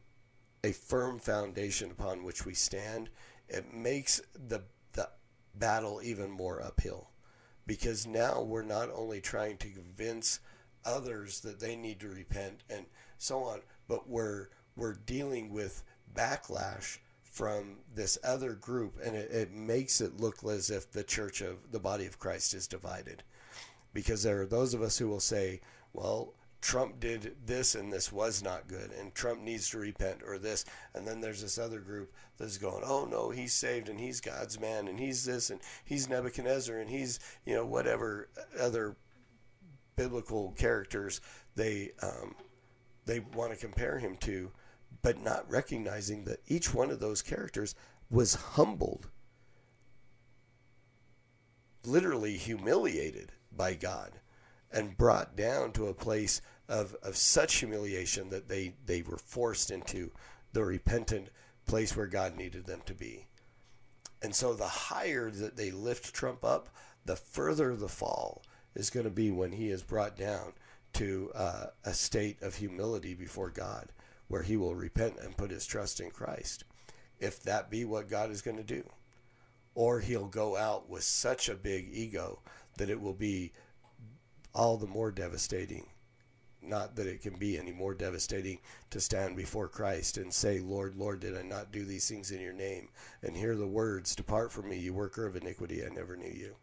a 0.61 0.73
firm 0.73 1.19
foundation 1.19 1.89
upon 1.89 2.25
which 2.25 2.45
we 2.45 2.53
stand, 2.53 3.09
it 3.47 3.73
makes 3.73 4.19
the 4.33 4.63
the 4.91 5.09
battle 5.55 6.01
even 6.03 6.29
more 6.29 6.61
uphill 6.61 7.11
because 7.65 8.05
now 8.05 8.41
we're 8.41 8.61
not 8.61 8.89
only 8.93 9.21
trying 9.21 9.55
to 9.57 9.69
convince 9.69 10.41
others 10.83 11.39
that 11.41 11.61
they 11.61 11.77
need 11.77 11.99
to 12.01 12.09
repent 12.09 12.63
and 12.69 12.85
so 13.17 13.43
on, 13.43 13.61
but 13.87 14.09
we're 14.09 14.49
we're 14.75 14.95
dealing 14.95 15.49
with 15.53 15.81
backlash 16.13 16.97
from 17.39 17.77
this 17.95 18.17
other 18.23 18.53
group, 18.53 18.93
and 19.05 19.15
it, 19.15 19.31
it 19.31 19.51
makes 19.53 20.01
it 20.01 20.19
look 20.19 20.43
as 20.43 20.69
if 20.69 20.91
the 20.91 21.03
church 21.03 21.41
of 21.41 21.71
the 21.71 21.79
body 21.79 22.05
of 22.05 22.19
Christ 22.19 22.53
is 22.53 22.67
divided, 22.67 23.23
because 23.93 24.23
there 24.23 24.41
are 24.41 24.45
those 24.45 24.73
of 24.73 24.81
us 24.81 24.97
who 24.97 25.07
will 25.07 25.21
say, 25.21 25.61
well. 25.93 26.33
Trump 26.61 26.99
did 26.99 27.37
this 27.45 27.73
and 27.73 27.87
this 27.91 28.11
was 28.11 28.43
not 28.43 28.67
good, 28.67 28.91
and 28.99 29.15
Trump 29.15 29.41
needs 29.41 29.69
to 29.69 29.79
repent, 29.79 30.19
or 30.27 30.37
this. 30.37 30.65
And 30.93 31.07
then 31.07 31.21
there's 31.21 31.41
this 31.41 31.57
other 31.57 31.79
group 31.79 32.11
that's 32.37 32.57
going, 32.57 32.83
oh 32.85 33.05
no, 33.05 33.29
he's 33.29 33.53
saved 33.53 33.87
and 33.87 33.97
he's 33.97 34.19
God's 34.19 34.59
man, 34.59 34.89
and 34.89 34.99
he's 34.99 35.23
this, 35.23 35.51
and 35.51 35.61
he's 35.85 36.09
Nebuchadnezzar, 36.09 36.77
and 36.77 36.89
he's, 36.89 37.21
you 37.45 37.55
know, 37.55 37.65
whatever 37.65 38.27
other 38.59 38.97
biblical 39.95 40.51
characters 40.57 41.21
they 41.55 41.91
um, 42.01 42.35
they 43.05 43.21
want 43.21 43.53
to 43.53 43.57
compare 43.57 43.97
him 43.97 44.17
to, 44.17 44.51
but 45.01 45.21
not 45.21 45.49
recognizing 45.49 46.25
that 46.25 46.41
each 46.47 46.73
one 46.73 46.89
of 46.89 46.99
those 46.99 47.21
characters 47.21 47.75
was 48.09 48.35
humbled, 48.35 49.07
literally 51.85 52.37
humiliated 52.37 53.31
by 53.51 53.73
God, 53.73 54.19
and 54.71 54.97
brought 54.97 55.35
down 55.35 55.71
to 55.73 55.87
a 55.87 55.93
place 55.93 56.41
of, 56.67 56.95
of 57.01 57.17
such 57.17 57.55
humiliation 57.55 58.29
that 58.29 58.47
they, 58.49 58.75
they 58.85 59.01
were 59.01 59.17
forced 59.17 59.71
into 59.71 60.11
the 60.53 60.63
repentant 60.63 61.29
place 61.65 61.95
where 61.95 62.07
God 62.07 62.35
needed 62.35 62.65
them 62.65 62.81
to 62.85 62.93
be. 62.93 63.27
And 64.21 64.35
so 64.35 64.53
the 64.53 64.67
higher 64.67 65.31
that 65.31 65.55
they 65.55 65.71
lift 65.71 66.13
Trump 66.13 66.43
up, 66.43 66.69
the 67.05 67.15
further 67.15 67.75
the 67.75 67.87
fall 67.87 68.43
is 68.75 68.89
going 68.89 69.05
to 69.05 69.11
be 69.11 69.31
when 69.31 69.51
he 69.51 69.69
is 69.69 69.81
brought 69.81 70.17
down 70.17 70.53
to 70.93 71.31
uh, 71.35 71.67
a 71.85 71.93
state 71.93 72.41
of 72.41 72.55
humility 72.55 73.13
before 73.13 73.49
God, 73.49 73.91
where 74.29 74.43
he 74.43 74.55
will 74.55 74.75
repent 74.75 75.15
and 75.21 75.35
put 75.35 75.51
his 75.51 75.65
trust 75.65 75.99
in 75.99 76.11
Christ, 76.11 76.63
if 77.19 77.43
that 77.43 77.69
be 77.69 77.83
what 77.83 78.09
God 78.09 78.31
is 78.31 78.41
going 78.41 78.57
to 78.57 78.63
do. 78.63 78.89
Or 79.75 79.99
he'll 79.99 80.27
go 80.27 80.55
out 80.55 80.89
with 80.89 81.03
such 81.03 81.49
a 81.49 81.55
big 81.55 81.89
ego 81.91 82.39
that 82.77 82.89
it 82.89 83.01
will 83.01 83.13
be 83.13 83.51
all 84.53 84.77
the 84.77 84.87
more 84.87 85.11
devastating. 85.11 85.87
Not 86.61 86.95
that 86.95 87.07
it 87.07 87.21
can 87.21 87.37
be 87.37 87.57
any 87.57 87.71
more 87.71 87.93
devastating 87.93 88.59
to 88.89 88.99
stand 88.99 89.35
before 89.35 89.67
Christ 89.67 90.17
and 90.17 90.33
say, 90.33 90.59
Lord, 90.59 90.95
Lord, 90.95 91.21
did 91.21 91.37
I 91.37 91.41
not 91.41 91.71
do 91.71 91.85
these 91.85 92.07
things 92.07 92.31
in 92.31 92.41
your 92.41 92.53
name? 92.53 92.89
And 93.23 93.35
hear 93.35 93.55
the 93.55 93.67
words, 93.67 94.15
Depart 94.15 94.51
from 94.51 94.69
me, 94.69 94.77
you 94.77 94.93
worker 94.93 95.25
of 95.25 95.35
iniquity, 95.35 95.83
I 95.83 95.89
never 95.89 96.17
knew 96.17 96.31
you. 96.31 96.55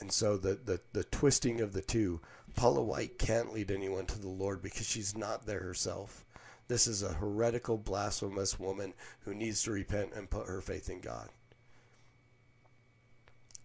And 0.00 0.12
so 0.12 0.36
the, 0.36 0.54
the, 0.54 0.80
the 0.92 1.04
twisting 1.04 1.60
of 1.60 1.72
the 1.72 1.82
two, 1.82 2.20
Paula 2.54 2.82
White 2.82 3.18
can't 3.18 3.52
lead 3.52 3.70
anyone 3.70 4.06
to 4.06 4.18
the 4.18 4.28
Lord 4.28 4.62
because 4.62 4.88
she's 4.88 5.16
not 5.16 5.46
there 5.46 5.60
herself. 5.60 6.24
This 6.68 6.86
is 6.86 7.02
a 7.02 7.14
heretical, 7.14 7.78
blasphemous 7.78 8.58
woman 8.58 8.92
who 9.20 9.34
needs 9.34 9.62
to 9.62 9.70
repent 9.70 10.12
and 10.14 10.28
put 10.30 10.46
her 10.46 10.60
faith 10.60 10.90
in 10.90 11.00
God. 11.00 11.30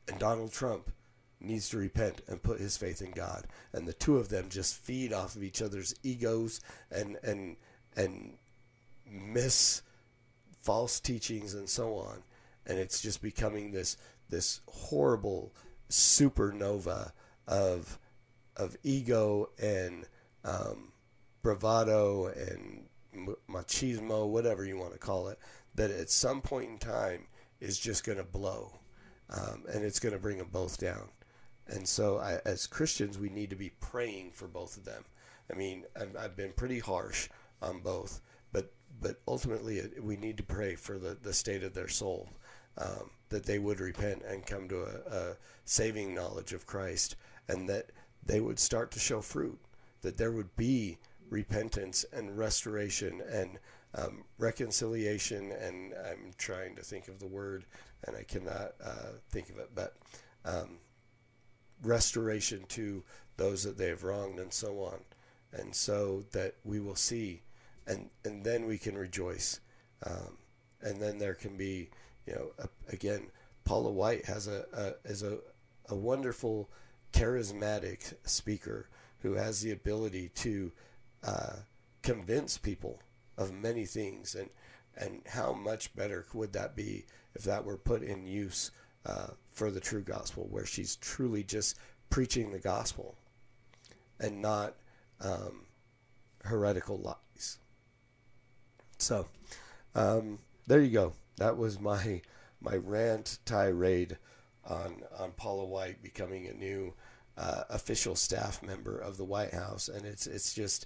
And 0.08 0.20
Donald 0.20 0.54
Trump 0.54 0.92
needs 1.40 1.70
to 1.70 1.78
repent 1.78 2.22
and 2.28 2.42
put 2.42 2.60
his 2.60 2.78
faith 2.78 3.02
in 3.02 3.12
God. 3.12 3.46
And 3.74 3.88
the 3.88 3.94
two 3.94 4.18
of 4.18 4.30
them 4.30 4.50
just 4.50 4.76
feed 4.76 5.12
off 5.12 5.36
of 5.36 5.44
each 5.44 5.62
other's 5.62 5.94
egos 6.04 6.62
and 6.90 7.18
and 7.24 7.58
and 7.96 8.38
miss 9.06 9.82
false 10.62 11.00
teachings 11.00 11.54
and 11.54 11.70
so 11.70 11.96
on. 11.96 12.24
And 12.66 12.80
it's 12.80 13.02
just 13.02 13.22
becoming 13.22 13.72
this 13.72 13.98
this 14.30 14.62
horrible 14.68 15.54
supernova 15.90 17.12
of 17.48 18.00
of 18.58 18.76
ego 18.84 19.50
and 19.62 20.06
um, 20.44 20.92
bravado 21.42 22.28
and 22.28 22.86
machismo, 23.50 24.28
whatever 24.28 24.66
you 24.66 24.78
want 24.78 24.94
to 24.94 25.00
call 25.00 25.28
it, 25.28 25.40
that 25.76 25.92
at 25.92 26.10
some 26.10 26.42
point 26.42 26.70
in 26.70 26.78
time 26.78 27.28
is 27.60 27.80
just 27.80 28.04
going 28.04 28.18
to 28.18 28.24
blow, 28.24 28.80
um, 29.30 29.64
and 29.72 29.84
it's 29.84 30.00
going 30.00 30.14
to 30.14 30.20
bring 30.20 30.38
them 30.38 30.50
both 30.52 30.78
down. 30.78 31.10
And 31.68 31.88
so, 31.88 32.18
I, 32.18 32.40
as 32.46 32.68
Christians, 32.68 33.18
we 33.18 33.30
need 33.30 33.50
to 33.52 33.56
be 33.56 33.72
praying 33.80 34.32
for 34.32 34.48
both 34.48 34.78
of 34.78 34.86
them. 34.86 35.06
I 35.52 35.56
mean, 35.56 35.86
I've, 36.00 36.16
I've 36.18 36.36
been 36.36 36.52
pretty 36.54 36.80
harsh 36.80 37.30
on 37.62 37.80
both, 37.80 38.22
but 38.52 38.74
but 39.02 39.22
ultimately, 39.28 39.78
it, 39.78 40.04
we 40.04 40.18
need 40.18 40.38
to 40.38 40.44
pray 40.44 40.76
for 40.76 40.98
the, 41.00 41.18
the 41.22 41.34
state 41.34 41.64
of 41.64 41.74
their 41.74 41.88
soul, 41.88 42.30
um, 42.78 43.12
that 43.30 43.46
they 43.46 43.60
would 43.60 43.80
repent 43.80 44.24
and 44.28 44.46
come 44.46 44.68
to 44.70 44.84
a, 44.84 45.16
a 45.16 45.38
saving 45.66 46.14
knowledge 46.14 46.54
of 46.54 46.66
Christ, 46.66 47.16
and 47.48 47.70
that 47.70 47.92
they 48.26 48.40
would 48.40 48.60
start 48.60 48.92
to 48.92 49.00
show 49.00 49.22
fruit, 49.22 49.60
that 50.02 50.18
there 50.18 50.32
would 50.32 50.56
be 50.56 50.98
repentance 51.30 52.06
and 52.14 52.38
restoration 52.38 53.22
and 53.32 53.60
um, 53.96 54.24
reconciliation. 54.38 55.52
And 55.52 55.94
I'm 55.94 56.32
trying 56.38 56.76
to 56.76 56.82
think 56.82 57.08
of 57.08 57.20
the 57.20 57.28
word, 57.28 57.66
and 58.06 58.16
I 58.16 58.24
cannot 58.24 58.74
uh, 58.84 59.18
think 59.30 59.50
of 59.50 59.58
it, 59.58 59.70
but 59.76 59.96
um, 60.46 60.78
restoration 61.84 62.66
to 62.70 63.04
those 63.38 63.64
that 63.64 63.78
they 63.78 63.88
have 63.88 64.04
wronged 64.04 64.40
and 64.40 64.54
so 64.54 64.80
on. 64.84 65.00
And 65.52 65.76
so 65.76 66.26
that 66.32 66.56
we 66.64 66.80
will 66.80 66.96
see, 66.96 67.44
and, 67.86 68.10
and 68.26 68.44
then 68.44 68.66
we 68.66 68.78
can 68.78 68.98
rejoice. 68.98 69.60
Um, 70.06 70.38
and 70.82 71.00
then 71.00 71.20
there 71.20 71.36
can 71.36 71.56
be, 71.56 71.90
you 72.26 72.34
know, 72.34 72.48
a, 72.60 72.68
again, 72.92 73.28
Paula 73.64 73.92
White 73.92 74.26
has 74.26 74.48
a, 74.48 74.66
a 74.74 75.10
is 75.10 75.24
a, 75.24 75.38
a 75.90 75.96
wonderful, 75.96 76.70
charismatic 77.14 78.14
speaker 78.26 78.90
who 79.20 79.34
has 79.34 79.62
the 79.62 79.72
ability 79.72 80.30
to 80.36 80.72
uh, 81.24 81.56
convince 82.02 82.58
people 82.58 83.00
of 83.38 83.54
many 83.54 83.86
things, 83.86 84.36
and 84.36 84.50
and 84.96 85.22
how 85.28 85.54
much 85.54 85.96
better 85.96 86.26
would 86.34 86.54
that 86.54 86.76
be 86.76 87.06
if 87.34 87.44
that 87.44 87.66
were 87.66 87.78
put 87.78 88.04
in 88.04 88.28
use 88.28 88.72
uh, 89.06 89.28
for 89.54 89.72
the 89.72 89.80
true 89.80 90.02
gospel, 90.02 90.48
where 90.52 90.66
she's 90.66 90.98
truly 90.98 91.44
just 91.44 91.78
preaching 92.10 92.52
the 92.52 92.60
gospel 92.60 93.16
and 94.20 94.42
not 94.42 94.76
um, 95.22 95.62
heretical 96.44 96.98
lies. 96.98 97.58
So 98.98 99.28
um, 99.96 100.40
there 100.68 100.82
you 100.82 100.92
go. 100.92 101.14
That 101.38 101.58
was 101.58 101.80
my 101.80 102.22
my 102.62 102.76
rant 102.76 103.40
tirade 103.46 104.18
on 104.66 105.04
on 105.18 105.32
Paula 105.32 105.66
White 105.66 106.04
becoming 106.04 106.48
a 106.48 106.54
new 106.54 106.94
uh, 107.38 107.64
official 107.70 108.16
staff 108.16 108.62
member 108.64 108.98
of 108.98 109.18
the 109.18 109.26
White 109.26 109.54
House, 109.54 109.88
and 109.88 110.06
it's 110.06 110.28
it's 110.28 110.54
just 110.54 110.86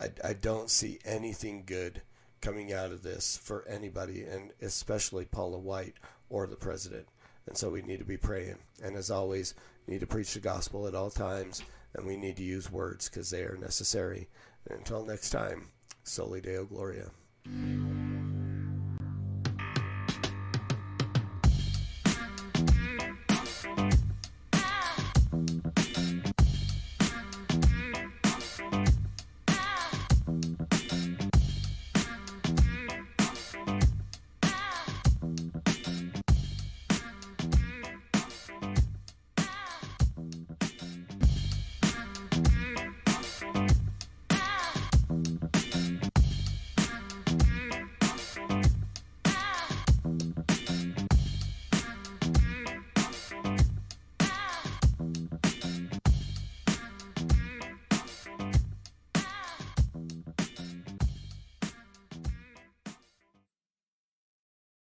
I, 0.00 0.10
I 0.24 0.32
don't 0.34 0.70
see 0.70 0.98
anything 1.04 1.64
good 1.66 2.02
coming 2.40 2.72
out 2.72 2.92
of 2.92 3.02
this 3.02 3.38
for 3.42 3.66
anybody, 3.66 4.22
and 4.24 4.52
especially 4.60 5.24
Paula 5.24 5.58
White 5.58 5.94
or 6.28 6.46
the 6.46 6.56
president. 6.56 7.06
And 7.46 7.56
so 7.56 7.70
we 7.70 7.82
need 7.82 7.98
to 7.98 8.04
be 8.04 8.16
praying. 8.16 8.58
And 8.82 8.96
as 8.96 9.10
always, 9.10 9.54
need 9.86 10.00
to 10.00 10.06
preach 10.06 10.34
the 10.34 10.40
gospel 10.40 10.86
at 10.86 10.94
all 10.94 11.10
times, 11.10 11.62
and 11.94 12.06
we 12.06 12.16
need 12.16 12.36
to 12.36 12.42
use 12.42 12.70
words 12.70 13.08
because 13.08 13.30
they 13.30 13.42
are 13.42 13.56
necessary. 13.60 14.28
And 14.68 14.78
until 14.78 15.04
next 15.04 15.30
time, 15.30 15.68
Soli 16.02 16.40
Deo 16.40 16.64
Gloria. 16.64 17.10